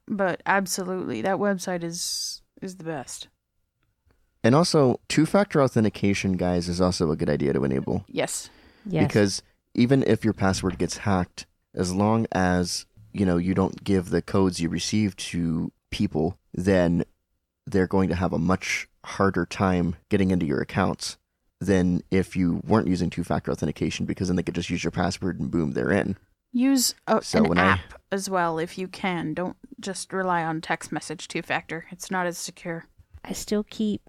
[0.08, 3.28] but absolutely, that website is is the best.
[4.46, 8.04] And also, two-factor authentication, guys, is also a good idea to enable.
[8.10, 8.50] Yes.
[8.86, 9.08] Yes.
[9.08, 9.42] because
[9.74, 14.22] even if your password gets hacked as long as you know you don't give the
[14.22, 17.04] codes you receive to people then
[17.66, 21.18] they're going to have a much harder time getting into your accounts
[21.60, 25.40] than if you weren't using two-factor authentication because then they could just use your password
[25.40, 26.16] and boom they're in
[26.56, 29.34] Use a, So an when I- app as well if you can.
[29.34, 31.86] Don't just rely on text message two factor.
[31.90, 32.86] It's not as secure.
[33.26, 34.02] I still keep,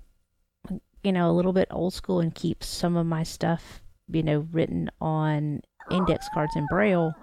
[1.02, 3.80] you know, a little bit old school and keep some of my stuff,
[4.10, 7.14] you know, written on index cards in braille.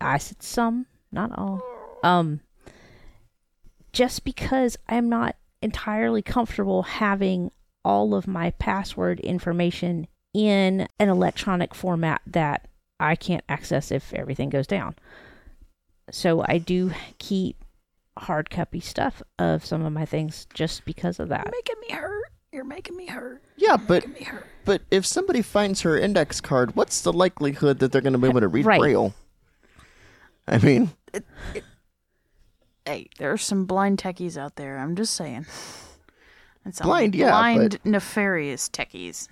[0.00, 1.62] I said some, not all.
[2.02, 2.40] Um,
[3.92, 7.50] just because I'm not entirely comfortable having
[7.84, 14.48] all of my password information in an electronic format that I can't access if everything
[14.48, 14.94] goes down.
[16.10, 17.64] So I do keep
[18.18, 21.50] hard copy stuff of some of my things just because of that.
[21.50, 22.31] making me hurt.
[22.52, 23.42] You're making me hurt.
[23.56, 24.46] yeah but me hurt.
[24.64, 28.28] but if somebody finds her index card what's the likelihood that they're going to be
[28.28, 28.78] able to read Right.
[28.78, 29.14] braille
[30.46, 30.90] i mean
[32.84, 34.76] Hey, there are some blind techies out there.
[34.76, 35.46] I'm just saying.
[36.64, 39.28] And some Blind, yeah, blind, nefarious techies.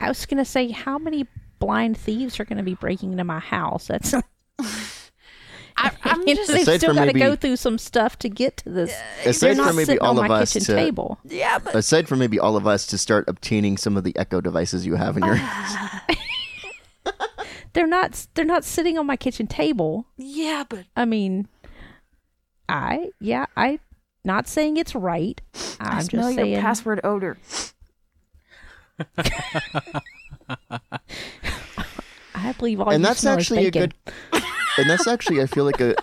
[0.00, 1.26] I was gonna say, how many
[1.58, 3.88] blind thieves are gonna be breaking into my house?
[3.88, 4.14] That's
[5.78, 8.56] I, I'm just they've Aside still from got to go through some stuff to get
[8.58, 8.94] to this.
[9.24, 11.18] aside They're not from maybe sitting all on of my us kitchen to table.
[11.24, 14.40] yeah, but aside from maybe all of us to start obtaining some of the echo
[14.40, 16.04] devices you have in your ah.
[17.74, 18.26] They're not.
[18.34, 20.06] They're not sitting on my kitchen table.
[20.16, 21.46] yeah, but I mean,
[22.70, 23.78] I yeah, I
[24.24, 25.40] not saying it's right.
[25.78, 26.60] I I'm smell just your saying.
[26.62, 27.36] password odor.
[32.34, 33.94] I believe all and you that's smell is actually a good
[34.78, 35.94] and that's actually i feel like a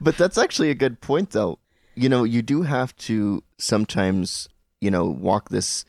[0.00, 1.58] but that's actually a good point though.
[1.94, 4.48] You know you do have to sometimes
[4.80, 5.84] you know walk this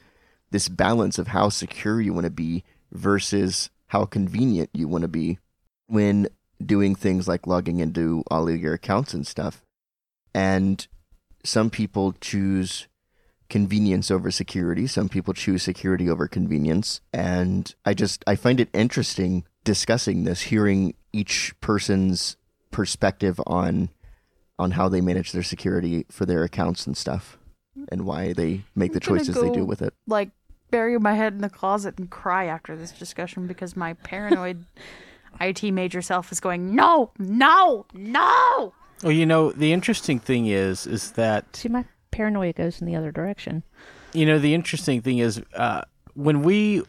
[0.52, 5.08] this balance of how secure you want to be versus how convenient you want to
[5.08, 5.40] be
[5.88, 6.28] when
[6.64, 9.64] doing things like logging into all of your accounts and stuff.
[10.34, 10.86] And
[11.44, 12.88] some people choose
[13.52, 14.88] convenience over security.
[14.88, 17.02] Some people choose security over convenience.
[17.14, 22.38] And I just I find it interesting discussing this, hearing each person's
[22.72, 23.90] perspective on
[24.58, 27.38] on how they manage their security for their accounts and stuff
[27.92, 29.94] and why they make the I'm gonna choices they do with it.
[30.08, 30.30] Like
[30.70, 34.66] bury my head in the closet and cry after this discussion because my paranoid
[35.42, 38.74] IT major self is going, no, no, no.
[39.04, 42.96] Well, you know, the interesting thing is, is that See, my paranoia goes in the
[42.96, 43.64] other direction.
[44.14, 45.82] you know the interesting thing is uh,
[46.14, 46.84] when we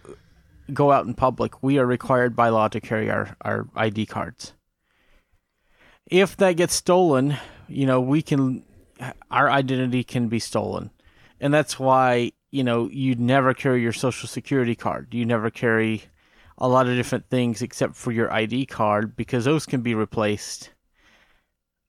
[0.72, 4.52] go out in public, we are required by law to carry our our ID cards.
[6.06, 7.36] If that gets stolen,
[7.68, 8.64] you know we can
[9.30, 10.90] our identity can be stolen,
[11.40, 15.08] and that's why you know you'd never carry your social security card.
[15.12, 16.04] You never carry
[16.58, 20.70] a lot of different things except for your ID card because those can be replaced.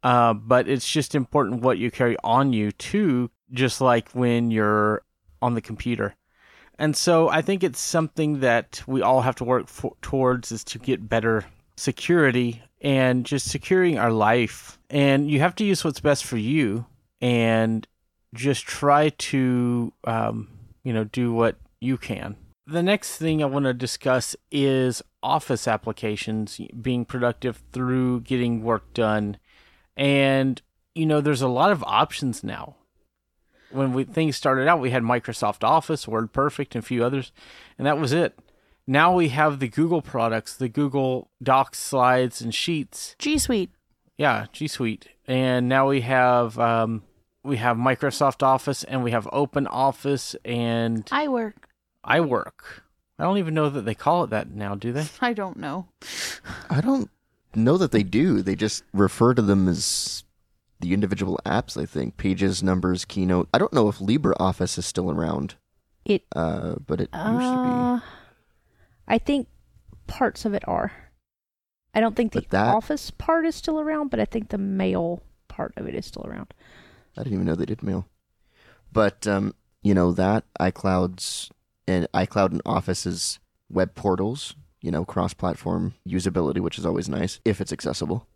[0.04, 5.02] Uh, but it's just important what you carry on you too, just like when you're
[5.42, 6.16] on the computer.
[6.78, 10.64] And so I think it's something that we all have to work for, towards is
[10.66, 11.46] to get better
[11.78, 14.78] security and just securing our life.
[14.90, 16.86] And you have to use what's best for you
[17.22, 17.88] and
[18.34, 20.50] just try to, um,
[20.84, 22.36] you know, do what you can.
[22.66, 28.94] The next thing I want to discuss is office applications being productive through getting work
[28.94, 29.38] done.
[29.96, 30.62] And,
[30.96, 32.76] you know, there's a lot of options now.
[33.72, 37.32] When we, things started out, we had Microsoft Office, WordPerfect, and a few others,
[37.78, 38.38] and that was it.
[38.86, 43.16] Now we have the Google products, the Google Docs, Slides, and Sheets.
[43.18, 43.72] G Suite.
[44.18, 45.08] Yeah, G Suite.
[45.28, 47.02] And now we have um,
[47.44, 51.70] we have Microsoft Office, and we have Open Office, and I work.
[52.06, 52.82] iWork.
[53.18, 55.06] I don't even know that they call it that now, do they?
[55.22, 55.88] I don't know.
[56.70, 57.10] I don't
[57.56, 58.42] know that they do.
[58.42, 60.24] They just refer to them as
[60.80, 62.18] the individual apps, I think.
[62.18, 63.48] Pages, numbers, keynote.
[63.54, 65.56] I don't know if LibreOffice is still around,
[66.06, 68.06] It uh, but it used to be.
[69.08, 69.48] I think
[70.08, 70.92] parts of it are.
[71.94, 75.22] I don't think the that- office part is still around, but I think the mail
[75.48, 76.54] part of it is still around.
[77.16, 78.08] I didn't even know they did mail.
[78.92, 81.52] But, um, you know, that, iCloud's,
[81.88, 83.40] and iCloud and Office's
[83.70, 88.28] web portals, you know, cross platform usability, which is always nice if it's accessible.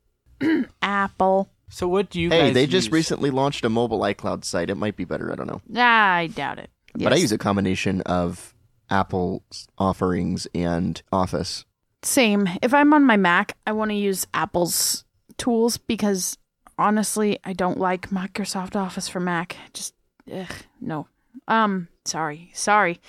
[0.81, 1.49] Apple.
[1.69, 2.93] So what do you hey, guys they just use?
[2.93, 4.69] recently launched a mobile iCloud site.
[4.69, 5.31] It might be better.
[5.31, 5.61] I don't know.
[5.79, 6.71] I doubt it.
[6.95, 8.55] But I use a combination of
[8.89, 11.65] Apple's offerings and Office.
[12.01, 12.47] Same.
[12.61, 15.03] If I'm on my Mac, I want to use Apple's
[15.37, 16.37] tools because
[16.77, 19.57] honestly, I don't like Microsoft Office for Mac.
[19.73, 19.93] Just
[20.33, 20.47] ugh,
[20.79, 21.07] no.
[21.47, 22.99] Um, sorry, sorry.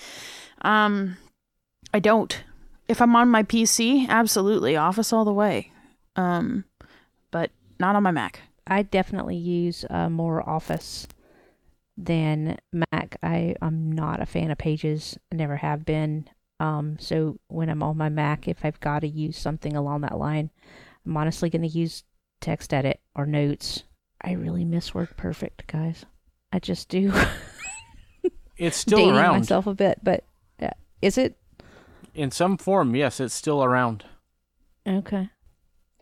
[0.63, 1.17] Um,
[1.95, 2.43] I don't.
[2.89, 5.73] If I'm on my PC, absolutely Office all the way.
[6.17, 6.65] Um,
[7.31, 8.41] but not on my Mac.
[8.67, 11.07] I definitely use uh, more Office
[11.97, 13.19] than Mac.
[13.23, 15.19] I I'm not a fan of Pages.
[15.33, 16.29] I never have been.
[16.61, 20.19] Um, so when I'm on my Mac, if I've got to use something along that
[20.19, 20.51] line,
[21.07, 22.05] I'm honestly going to use
[22.41, 23.85] Text Edit or Notes.
[24.21, 26.05] I really miss WordPerfect, guys.
[26.53, 27.13] I just do.
[28.59, 30.25] It's still Dating around myself a bit, but
[30.61, 30.71] uh,
[31.01, 31.37] is it
[32.15, 32.95] in some form.
[32.95, 34.05] Yes, it's still around.
[34.87, 35.31] okay?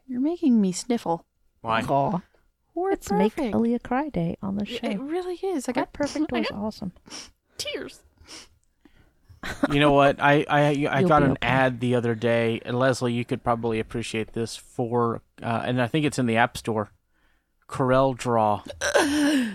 [0.06, 1.24] You're making me sniffle.
[1.62, 1.82] Why?
[1.82, 2.20] Aw.
[2.74, 3.34] We're Let's make.
[3.36, 4.78] Aleeha cry day on the show.
[4.82, 5.68] It really is.
[5.68, 6.92] I got Perfect I was awesome.
[7.58, 8.00] tears.
[9.72, 10.20] you know what?
[10.20, 11.38] I I, I You'll got an okay.
[11.46, 15.86] ad the other day, and Leslie, you could probably appreciate this for, uh, and I
[15.86, 16.90] think it's in the App Store.
[17.68, 18.62] Corel Draw.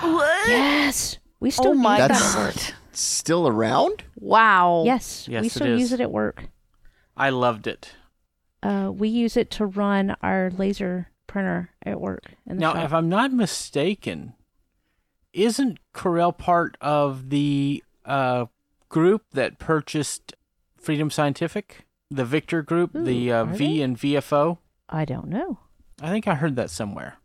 [0.00, 0.48] What?
[0.48, 2.54] Yes, we still Oh use my that That's- at work.
[2.54, 2.74] god.
[2.92, 4.04] Still around?
[4.16, 4.82] Wow.
[4.84, 5.80] Yes, Yes, we it still is.
[5.80, 6.44] use it at work.
[7.16, 7.92] I loved it.
[8.62, 12.24] Uh, we use it to run our laser printer at work.
[12.46, 12.84] In the Now, shop.
[12.84, 14.34] if I'm not mistaken,
[15.32, 18.46] isn't Corel part of the uh,
[18.88, 20.34] group that purchased
[20.78, 21.86] Freedom Scientific?
[22.10, 23.82] The Victor Group, the uh, are V they?
[23.82, 24.58] and VFO?
[24.88, 25.60] I don't know.
[26.02, 27.16] I think I heard that somewhere.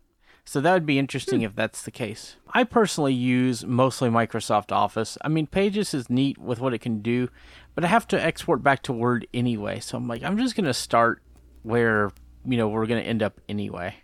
[0.47, 2.37] So that would be interesting if that's the case.
[2.53, 5.17] I personally use mostly Microsoft Office.
[5.21, 7.27] I mean, Pages is neat with what it can do,
[7.75, 9.81] but I have to export back to Word anyway.
[9.81, 11.21] So I'm like, I'm just going to start
[11.63, 12.13] where,
[12.45, 13.95] you know, we're going to end up anyway.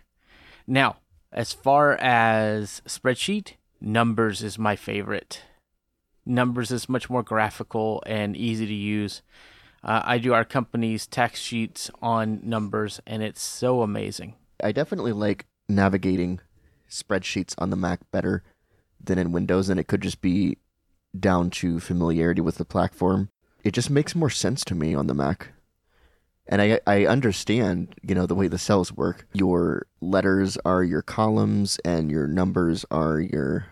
[0.66, 0.96] Now,
[1.32, 5.40] as far as spreadsheet, Numbers is my favorite.
[6.26, 9.22] Numbers is much more graphical and easy to use.
[9.82, 14.34] Uh, I do our company's tax sheets on Numbers, and it's so amazing.
[14.62, 16.40] I definitely like navigating
[16.88, 18.42] spreadsheets on the Mac better
[19.02, 20.58] than in Windows, and it could just be
[21.18, 23.30] down to familiarity with the platform.
[23.62, 25.52] It just makes more sense to me on the Mac.
[26.46, 29.26] And I I understand, you know, the way the cells work.
[29.32, 33.66] Your letters are your columns and your numbers are your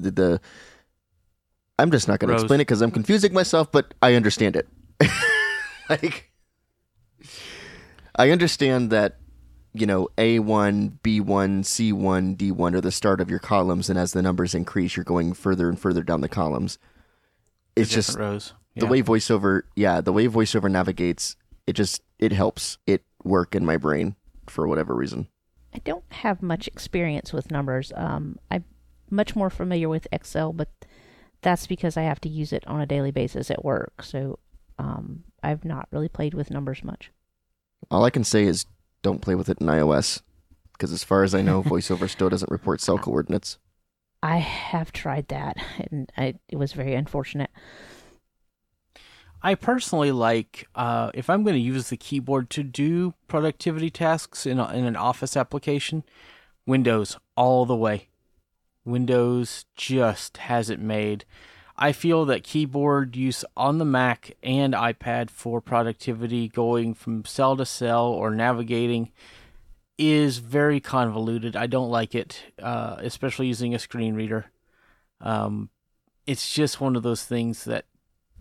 [0.00, 0.40] the, the
[1.78, 4.68] I'm just not going to explain it cuz I'm confusing myself, but I understand it.
[5.90, 6.30] like
[8.16, 9.18] I understand that
[9.74, 11.22] you know, A1, B1,
[11.62, 15.32] C1, D1 are the start of your columns, and as the numbers increase, you're going
[15.32, 16.78] further and further down the columns.
[17.74, 18.54] It's the just different rows.
[18.76, 21.36] the way voiceover, yeah, the way voiceover navigates.
[21.66, 25.28] It just it helps it work in my brain for whatever reason.
[25.74, 27.92] I don't have much experience with numbers.
[27.96, 28.64] Um, I'm
[29.10, 30.68] much more familiar with Excel, but
[31.40, 34.02] that's because I have to use it on a daily basis at work.
[34.02, 34.38] So
[34.78, 37.10] um, I've not really played with numbers much.
[37.90, 38.66] All I can say is
[39.02, 40.22] don't play with it in iOS,
[40.72, 43.58] because as far as I know, voiceover still doesn't report cell coordinates.
[44.22, 45.56] I have tried that,
[45.90, 47.50] and I, it was very unfortunate.
[49.42, 54.46] I personally like uh, if I'm going to use the keyboard to do productivity tasks
[54.46, 56.04] in, a, in an Office application,
[56.64, 58.08] Windows all the way.
[58.84, 61.24] Windows just has it made.
[61.82, 67.56] I feel that keyboard use on the Mac and iPad for productivity, going from cell
[67.56, 69.10] to cell or navigating,
[69.98, 71.56] is very convoluted.
[71.56, 74.46] I don't like it, uh, especially using a screen reader.
[75.20, 75.70] Um,
[76.24, 77.86] it's just one of those things that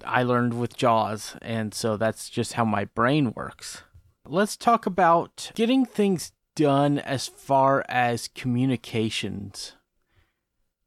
[0.06, 3.82] I learned with JAWS, and so that's just how my brain works.
[4.24, 9.74] Let's talk about getting things done as far as communications.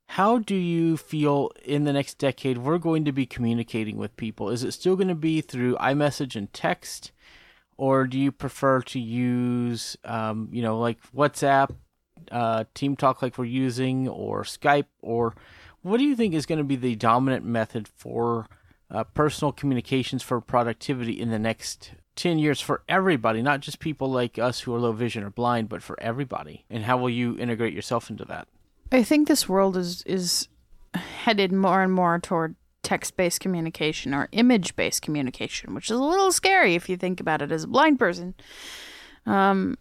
[0.06, 4.50] How do you feel in the next decade we're going to be communicating with people?
[4.50, 7.10] Is it still going to be through iMessage and text?
[7.76, 11.74] Or do you prefer to use, um, you know, like WhatsApp,
[12.30, 14.86] uh, Team Talk, like we're using, or Skype?
[15.02, 15.34] Or
[15.82, 18.46] what do you think is going to be the dominant method for
[18.90, 24.08] uh, personal communications for productivity in the next 10 years for everybody, not just people
[24.08, 26.64] like us who are low vision or blind, but for everybody?
[26.70, 28.46] And how will you integrate yourself into that?
[28.94, 30.48] I think this world is is
[30.94, 32.54] headed more and more toward
[32.84, 37.50] text-based communication or image-based communication, which is a little scary if you think about it
[37.50, 38.34] as a blind person.
[39.26, 39.78] Um,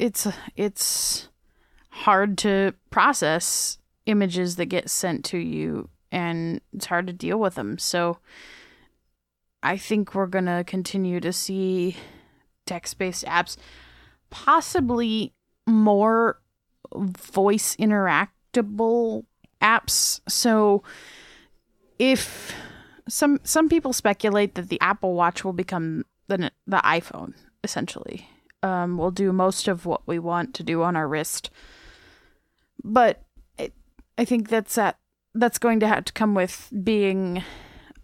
[0.00, 1.28] it's it's
[1.90, 7.54] hard to process images that get sent to you, and it's hard to deal with
[7.54, 7.78] them.
[7.78, 8.18] So,
[9.62, 11.96] I think we're gonna continue to see
[12.66, 13.56] text-based apps,
[14.30, 15.32] possibly
[15.64, 16.40] more
[16.94, 19.24] voice interactable
[19.62, 20.20] apps.
[20.28, 20.82] So
[21.98, 22.54] if
[23.08, 28.28] some some people speculate that the Apple Watch will become the the iPhone essentially.
[28.62, 31.50] Um, we'll do most of what we want to do on our wrist,
[32.82, 33.22] but
[33.56, 33.72] it,
[34.16, 34.98] I think that's that
[35.34, 37.44] that's going to have to come with being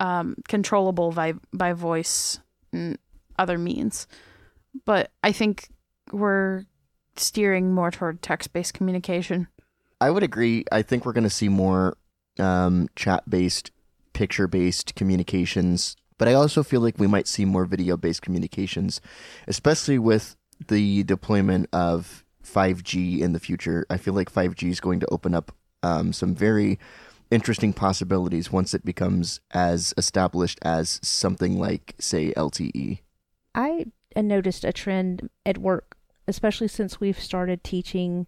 [0.01, 2.39] um, controllable by by voice
[2.73, 2.99] and
[3.39, 4.07] other means.
[4.85, 5.69] But I think
[6.13, 6.65] we're
[7.19, 9.49] steering more toward text based communication.
[10.01, 10.65] I would agree.
[10.71, 11.97] I think we're going to see more
[12.39, 13.71] um, chat based,
[14.13, 19.01] picture based communications, but I also feel like we might see more video based communications,
[19.47, 20.37] especially with
[20.69, 23.87] the deployment of 5G in the future.
[23.91, 26.79] I feel like 5G is going to open up um, some very
[27.31, 33.01] interesting possibilities once it becomes as established as something like, say, LTE.
[33.55, 35.94] I noticed a trend at work
[36.27, 38.27] especially since we've started teaching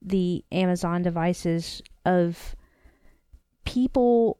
[0.00, 2.54] the Amazon devices of
[3.64, 4.38] people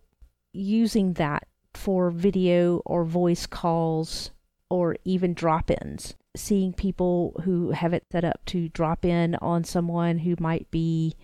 [0.52, 4.30] using that for video or voice calls
[4.70, 6.14] or even drop ins.
[6.36, 11.16] Seeing people who have it set up to drop in on someone who might be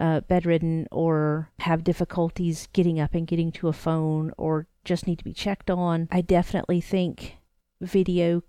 [0.00, 5.18] uh, bedridden or have difficulties getting up and getting to a phone or just need
[5.18, 6.08] to be checked on.
[6.10, 7.38] I definitely think
[7.80, 8.42] video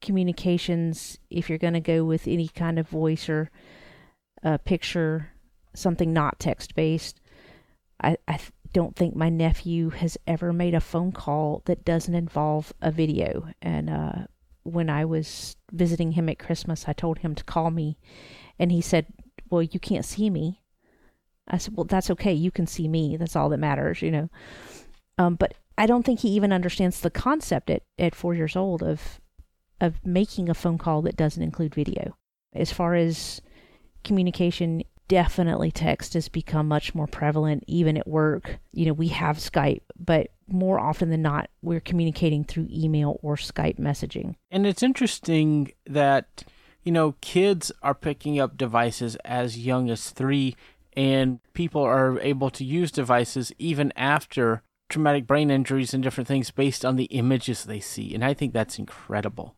[0.00, 3.50] communications, if you're going to go with any kind of voice or
[4.42, 5.32] uh, picture,
[5.74, 7.20] something not text based,
[8.02, 12.14] I, I th- don't think my nephew has ever made a phone call that doesn't
[12.14, 13.48] involve a video.
[13.60, 14.12] And uh,
[14.62, 17.98] when I was visiting him at Christmas, I told him to call me,
[18.58, 19.06] and he said,
[19.50, 20.60] Well, you can't see me.
[21.48, 22.32] I said, Well, that's okay.
[22.32, 23.16] You can see me.
[23.16, 24.30] That's all that matters, you know.
[25.18, 28.82] Um, but I don't think he even understands the concept at, at four years old
[28.82, 29.20] of
[29.80, 32.16] of making a phone call that doesn't include video.
[32.52, 33.40] As far as
[34.04, 38.58] communication, definitely text has become much more prevalent, even at work.
[38.72, 43.36] You know, we have Skype, but more often than not, we're communicating through email or
[43.36, 44.34] Skype messaging.
[44.50, 46.44] And it's interesting that,
[46.82, 50.56] you know, kids are picking up devices as young as three,
[50.92, 56.50] and people are able to use devices even after traumatic brain injuries and different things
[56.50, 58.14] based on the images they see.
[58.14, 59.56] And I think that's incredible.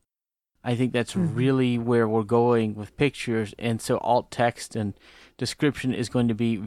[0.65, 1.35] I think that's mm-hmm.
[1.35, 4.95] really where we're going with pictures, and so alt text and
[5.37, 6.63] description is going to be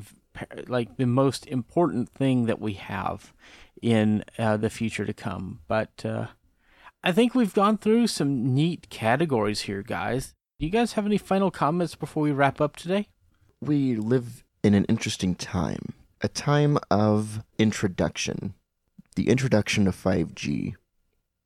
[0.67, 3.33] like the most important thing that we have
[3.81, 5.61] in uh, the future to come.
[5.67, 6.27] But uh,
[7.03, 10.33] I think we've gone through some neat categories here, guys.
[10.59, 13.07] Do you guys have any final comments before we wrap up today?
[13.61, 18.55] We live in an interesting time, a time of introduction.
[19.15, 20.75] The introduction of 5G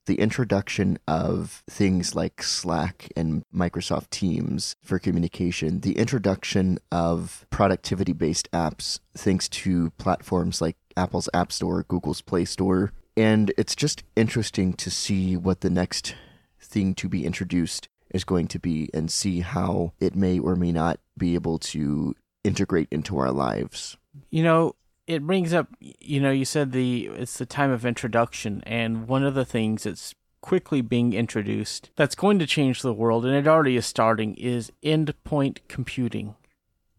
[0.09, 8.13] the introduction of things like Slack and Microsoft Teams for communication, the introduction of productivity
[8.13, 12.91] based apps thanks to platforms like Apple's App Store, Google's Play Store.
[13.15, 16.15] And it's just interesting to see what the next
[16.59, 20.71] thing to be introduced is going to be and see how it may or may
[20.71, 23.95] not be able to integrate into our lives.
[24.31, 24.73] You know,
[25.09, 29.23] it brings up you know you said the it's the time of introduction and one
[29.23, 33.47] of the things that's quickly being introduced that's going to change the world and it
[33.47, 36.35] already is starting is endpoint computing.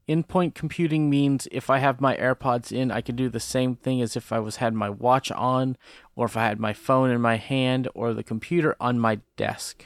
[0.08, 4.02] Endpoint computing means if i have my airpods in i can do the same thing
[4.02, 5.76] as if i was had my watch on
[6.16, 9.84] or if i had my phone in my hand or the computer on my desk.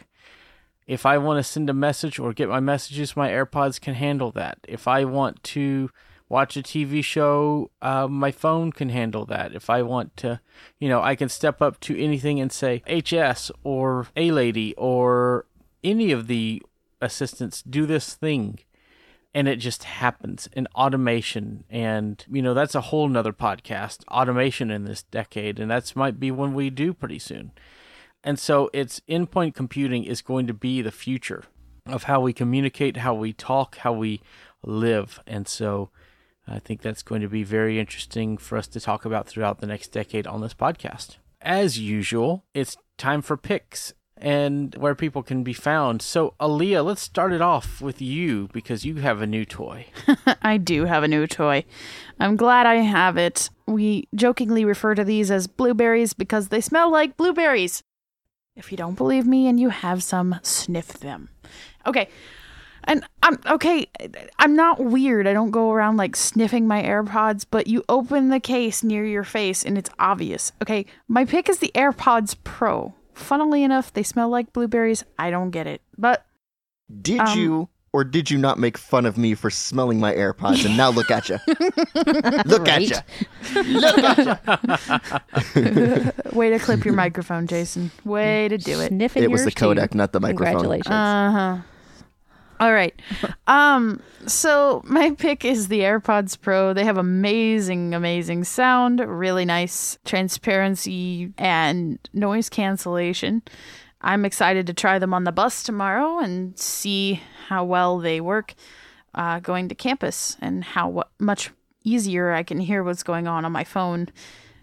[0.86, 4.30] If i want to send a message or get my messages my airpods can handle
[4.32, 4.58] that.
[4.66, 5.90] If i want to
[6.34, 9.54] watch a TV show, uh, my phone can handle that.
[9.54, 10.40] If I want to,
[10.80, 15.46] you know, I can step up to anything and say HS or A Lady or
[15.84, 16.60] any of the
[17.00, 18.58] assistants do this thing.
[19.32, 21.62] And it just happens in automation.
[21.70, 25.60] And, you know, that's a whole nother podcast, automation in this decade.
[25.60, 27.52] And that's might be one we do pretty soon.
[28.24, 31.44] And so it's endpoint computing is going to be the future
[31.86, 34.20] of how we communicate, how we talk, how we
[34.64, 35.20] live.
[35.28, 35.90] And so
[36.46, 39.66] I think that's going to be very interesting for us to talk about throughout the
[39.66, 41.16] next decade on this podcast.
[41.40, 46.00] As usual, it's time for picks and where people can be found.
[46.00, 49.86] So, Aleeha, let's start it off with you because you have a new toy.
[50.42, 51.64] I do have a new toy.
[52.20, 53.50] I'm glad I have it.
[53.66, 57.82] We jokingly refer to these as blueberries because they smell like blueberries.
[58.56, 61.30] If you don't believe me and you have some, sniff them.
[61.86, 62.08] Okay.
[62.86, 63.86] And I'm okay,
[64.38, 65.26] I'm not weird.
[65.26, 69.24] I don't go around like sniffing my AirPods, but you open the case near your
[69.24, 70.52] face and it's obvious.
[70.62, 72.94] Okay, my pick is the AirPods Pro.
[73.14, 75.04] Funnily enough, they smell like blueberries.
[75.18, 75.80] I don't get it.
[75.96, 76.26] But
[77.00, 80.66] Did Um, you or did you not make fun of me for smelling my AirPods?
[80.66, 81.38] And now look at you.
[82.44, 82.96] look at you.
[83.62, 86.12] Look at you.
[86.32, 87.92] way to clip your microphone, Jason.
[88.04, 88.88] Way to do it.
[88.88, 89.96] Sniffing It was the yours too.
[89.96, 90.46] Not the microphone.
[90.54, 90.92] Congratulations.
[90.92, 91.58] Uh-huh.
[92.64, 92.98] All right.
[93.46, 96.72] Um so my pick is the AirPods Pro.
[96.72, 103.42] They have amazing amazing sound, really nice transparency and noise cancellation.
[104.00, 108.54] I'm excited to try them on the bus tomorrow and see how well they work
[109.14, 111.50] uh, going to campus and how much
[111.84, 114.08] easier I can hear what's going on on my phone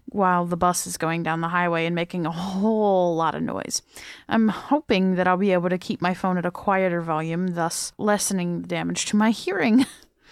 [0.05, 3.81] while the bus is going down the highway and making a whole lot of noise.
[4.27, 7.93] I'm hoping that I'll be able to keep my phone at a quieter volume, thus
[7.97, 9.85] lessening the damage to my hearing.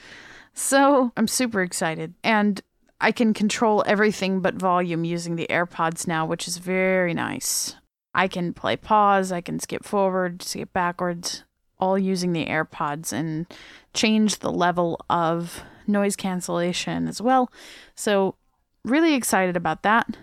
[0.53, 2.13] so I'm super excited.
[2.23, 2.61] And
[3.01, 7.75] I can control everything but volume using the AirPods now, which is very nice.
[8.13, 11.43] I can play pause, I can skip forward, skip backwards,
[11.79, 13.45] all using the AirPods and
[13.93, 17.51] change the level of noise cancellation as well.
[17.95, 18.35] So,
[18.83, 20.17] really excited about that.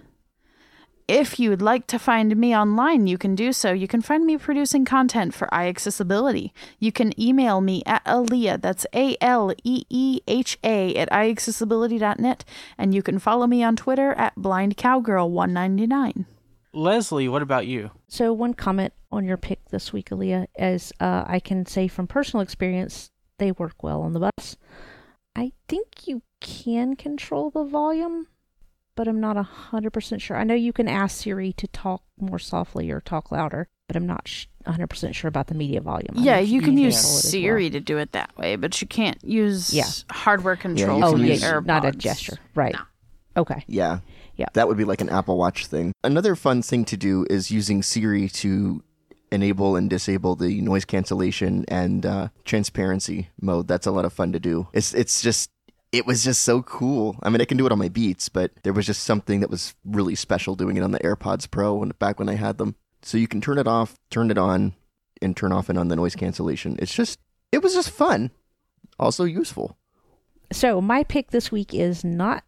[1.08, 3.72] If you would like to find me online, you can do so.
[3.72, 6.50] You can find me producing content for iAccessibility.
[6.80, 12.44] You can email me at Aleeha, that's A L E E H A, at iAccessibility.net,
[12.76, 16.24] and you can follow me on Twitter at BlindCowgirl199.
[16.72, 17.92] Leslie, what about you?
[18.08, 22.08] So, one comment on your pick this week, Aleeha, as uh, I can say from
[22.08, 24.56] personal experience, they work well on the bus.
[25.36, 28.26] I think you can control the volume,
[28.96, 30.36] but I'm not 100% sure.
[30.36, 34.06] I know you can ask Siri to talk more softly or talk louder, but I'm
[34.06, 36.14] not sh- 100% sure about the media volume.
[36.16, 37.70] Yeah, you can use control it as Siri well.
[37.72, 39.86] to do it that way, but you can't use Yeah.
[40.10, 41.66] hardware control you Oh, yeah, AirPods.
[41.66, 42.38] not a gesture.
[42.56, 42.74] Right.
[42.74, 43.42] No.
[43.42, 43.62] Okay.
[43.68, 44.00] Yeah.
[44.36, 44.46] Yeah.
[44.54, 45.92] That would be like an Apple Watch thing.
[46.02, 48.82] Another fun thing to do is using Siri to
[49.32, 53.68] enable and disable the noise cancellation and uh, transparency mode.
[53.68, 54.68] That's a lot of fun to do.
[54.72, 55.50] It's it's just
[55.92, 57.16] it was just so cool.
[57.22, 59.50] I mean, I can do it on my Beats, but there was just something that
[59.50, 62.74] was really special doing it on the AirPods Pro and back when I had them.
[63.02, 64.74] So you can turn it off, turn it on,
[65.22, 66.76] and turn off and on the noise cancellation.
[66.78, 67.18] It's just
[67.52, 68.30] it was just fun,
[68.98, 69.76] also useful.
[70.52, 72.44] So my pick this week is not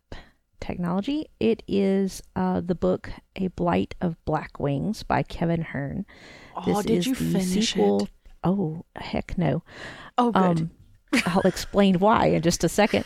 [0.61, 1.27] technology.
[1.41, 6.05] It is uh, the book A Blight of Blackwings by Kevin Hearne.
[6.57, 8.03] Oh, This did is you the finish sequel.
[8.05, 8.11] it?
[8.45, 9.63] Oh, heck no.
[10.17, 10.43] Oh, good.
[10.61, 10.71] Um,
[11.27, 13.05] I'll explain why in just a second.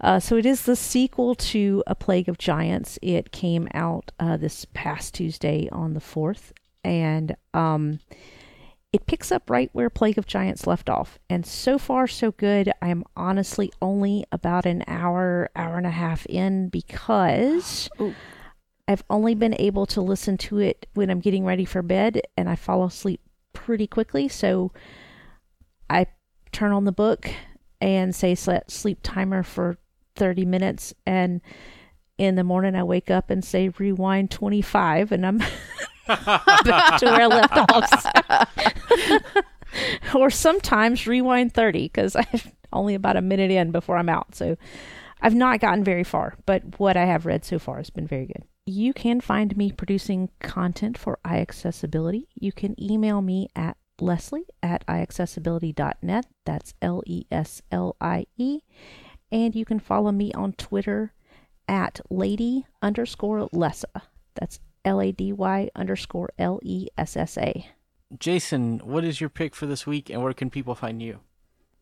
[0.00, 2.98] Uh, so it is the sequel to A Plague of Giants.
[3.00, 6.52] It came out uh, this past Tuesday on the 4th.
[6.82, 8.00] And um,
[8.92, 11.18] it picks up right where Plague of Giants left off.
[11.30, 12.70] And so far, so good.
[12.82, 18.14] I'm honestly only about an hour, hour and a half in because Ooh.
[18.86, 22.48] I've only been able to listen to it when I'm getting ready for bed and
[22.48, 23.20] I fall asleep
[23.52, 24.28] pretty quickly.
[24.28, 24.70] So
[25.88, 26.06] I
[26.54, 27.28] turn on the book
[27.80, 29.76] and say set sleep timer for
[30.16, 31.40] 30 minutes and
[32.16, 35.38] in the morning I wake up and say rewind 25 and I'm
[36.06, 38.06] back to where I left off.
[40.14, 42.40] or sometimes rewind 30 because I'm
[42.72, 44.34] only about a minute in before I'm out.
[44.34, 44.56] So
[45.20, 48.26] I've not gotten very far, but what I have read so far has been very
[48.26, 48.44] good.
[48.66, 52.26] You can find me producing content for iAccessibility.
[52.34, 56.26] You can email me at leslie at iAccessibility.net.
[56.44, 58.60] That's L E S L I E.
[59.30, 61.12] And you can follow me on Twitter
[61.68, 64.02] at lady underscore Lessa.
[64.34, 67.66] That's L A D Y underscore L E S S A.
[68.18, 71.20] Jason, what is your pick for this week and where can people find you?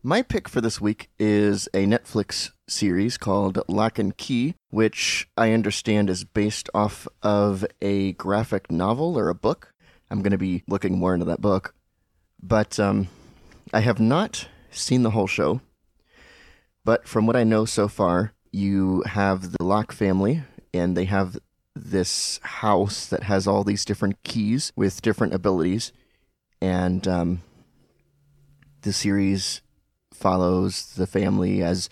[0.05, 5.53] My pick for this week is a Netflix series called Locke and Key, which I
[5.53, 9.73] understand is based off of a graphic novel or a book.
[10.11, 11.73] I'm going to be looking more into that book.
[12.45, 13.07] But um,
[13.73, 15.61] I have not seen the whole show.
[16.83, 21.37] But from what I know so far, you have the Locke family, and they have
[21.73, 25.93] this house that has all these different keys with different abilities.
[26.61, 27.41] And um,
[28.81, 29.61] the series
[30.13, 31.89] follows the family as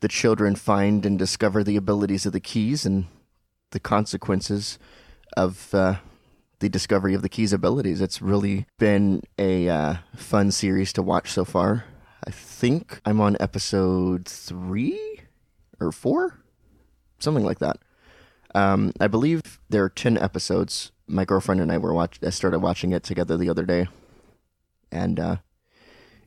[0.00, 3.06] the children find and discover the abilities of the keys and
[3.70, 4.78] the consequences
[5.38, 5.96] of uh,
[6.58, 8.00] the discovery of the keys abilities.
[8.00, 11.84] It's really been a uh, fun series to watch so far.
[12.26, 15.20] I think I'm on episode three
[15.78, 16.40] or four,
[17.18, 17.78] something like that.
[18.54, 20.92] Um, I believe there are ten episodes.
[21.06, 22.18] My girlfriend and I were watch.
[22.22, 23.86] I started watching it together the other day,
[24.90, 25.36] and uh,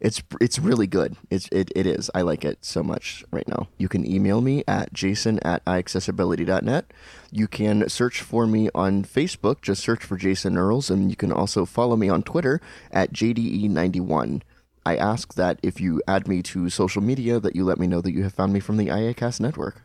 [0.02, 1.16] it's it's really good.
[1.30, 2.10] It's it, it is.
[2.14, 3.68] I like it so much right now.
[3.78, 6.93] You can email me at jason at iaccessibility.net.
[7.32, 9.62] You can search for me on Facebook.
[9.62, 14.41] Just search for Jason Earls, and you can also follow me on Twitter at JDE91.
[14.86, 18.02] I ask that if you add me to social media, that you let me know
[18.02, 19.82] that you have found me from the iACast network.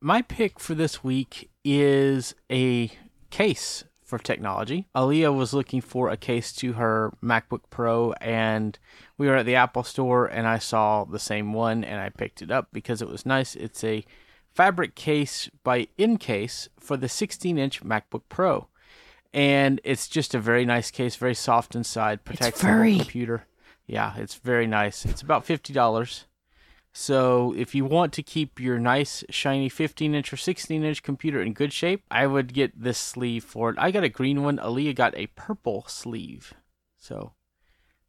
[0.00, 2.90] My pick for this week is a
[3.30, 4.86] case for technology.
[4.94, 8.78] Aleeha was looking for a case to her MacBook Pro, and
[9.18, 12.40] we were at the Apple store, and I saw the same one, and I picked
[12.40, 13.56] it up because it was nice.
[13.56, 14.04] It's a
[14.54, 18.68] fabric case by Incase for the 16 inch MacBook Pro.
[19.34, 23.46] And it's just a very nice case, very soft inside, protects the computer.
[23.86, 25.04] Yeah, it's very nice.
[25.04, 26.24] It's about fifty dollars.
[26.98, 31.42] So if you want to keep your nice shiny 15 inch or 16 inch computer
[31.42, 33.76] in good shape, I would get this sleeve for it.
[33.78, 34.56] I got a green one.
[34.56, 36.54] Aleeha got a purple sleeve.
[36.96, 37.32] So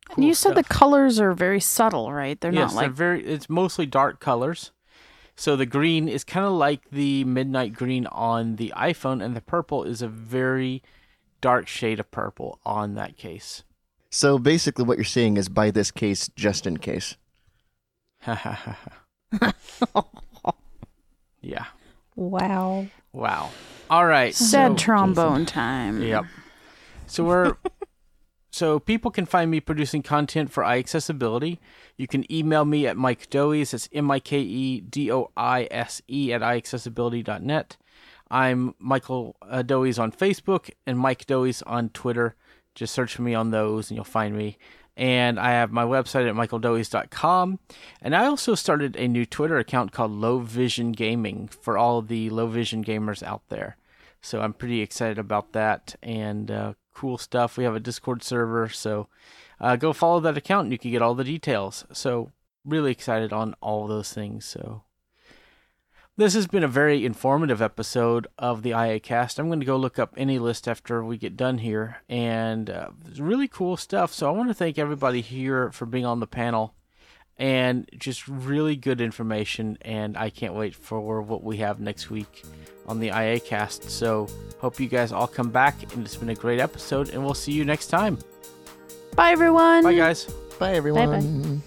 [0.07, 2.39] and cool you said the colors are very subtle, right?
[2.39, 3.25] They're yes, not like they're very.
[3.25, 4.71] It's mostly dark colors.
[5.35, 9.41] So the green is kind of like the midnight green on the iPhone, and the
[9.41, 10.81] purple is a very
[11.41, 13.63] dark shade of purple on that case.
[14.11, 17.17] So basically, what you're saying is buy this case just in case.
[21.41, 21.65] yeah.
[22.15, 22.87] Wow.
[23.13, 23.49] Wow.
[23.89, 24.33] All right.
[24.33, 26.01] sad so- trombone time.
[26.01, 26.25] Yep.
[27.05, 27.55] So we're
[28.51, 31.59] so people can find me producing content for iAccessibility.
[31.95, 33.73] You can email me at Mike Doise.
[33.73, 37.77] It's M I K E D O I S E at iAccessibility.net.
[38.29, 42.35] I'm Michael uh, Doise on Facebook and Mike Doise on Twitter.
[42.75, 44.57] Just search for me on those and you'll find me.
[44.97, 47.59] And I have my website at michaeldoise.com.
[48.01, 52.31] And I also started a new Twitter account called Low Vision Gaming for all the
[52.31, 53.77] low vision gamers out there.
[54.21, 57.57] So I'm pretty excited about that and uh, cool stuff.
[57.57, 59.07] We have a Discord server, so
[59.59, 61.85] uh, go follow that account and you can get all the details.
[61.93, 62.31] So
[62.65, 64.45] really excited on all those things.
[64.45, 64.81] So
[66.17, 69.37] this has been a very informative episode of the iACast.
[69.37, 73.19] I'm going to go look up AnyList after we get done here, and uh, it's
[73.19, 74.11] really cool stuff.
[74.11, 76.73] So I want to thank everybody here for being on the panel
[77.37, 79.77] and just really good information.
[79.81, 82.43] And I can't wait for what we have next week
[82.87, 83.89] on the iACast.
[83.89, 84.27] So
[84.59, 87.51] hope you guys all come back, and it's been a great episode, and we'll see
[87.51, 88.17] you next time.
[89.15, 89.83] Bye everyone.
[89.83, 90.25] Bye, guys.
[90.57, 91.61] Bye, everyone.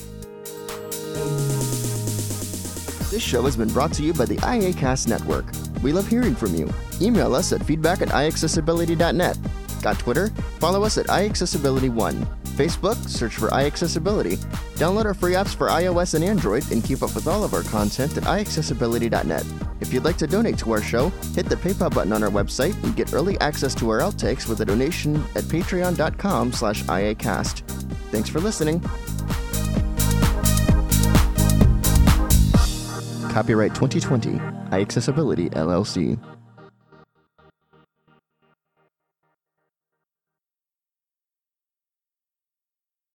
[3.11, 5.46] This show has been brought to you by the iACast Network.
[5.82, 6.72] We love hearing from you.
[7.00, 9.36] Email us at feedback at iaccessibility.net.
[9.82, 10.28] Got Twitter?
[10.61, 12.24] Follow us at iAccessibility1.
[12.50, 12.94] Facebook?
[13.08, 14.36] Search for iAccessibility.
[14.76, 17.64] Download our free apps for iOS and Android and keep up with all of our
[17.64, 19.44] content at iAccessibility.net.
[19.80, 22.80] If you'd like to donate to our show, hit the PayPal button on our website
[22.84, 27.68] and get early access to our outtakes with a donation at patreon.com slash iacast.
[28.12, 28.80] Thanks for listening.
[33.31, 34.33] Copyright 2020,
[34.70, 36.18] iAccessibility LLC.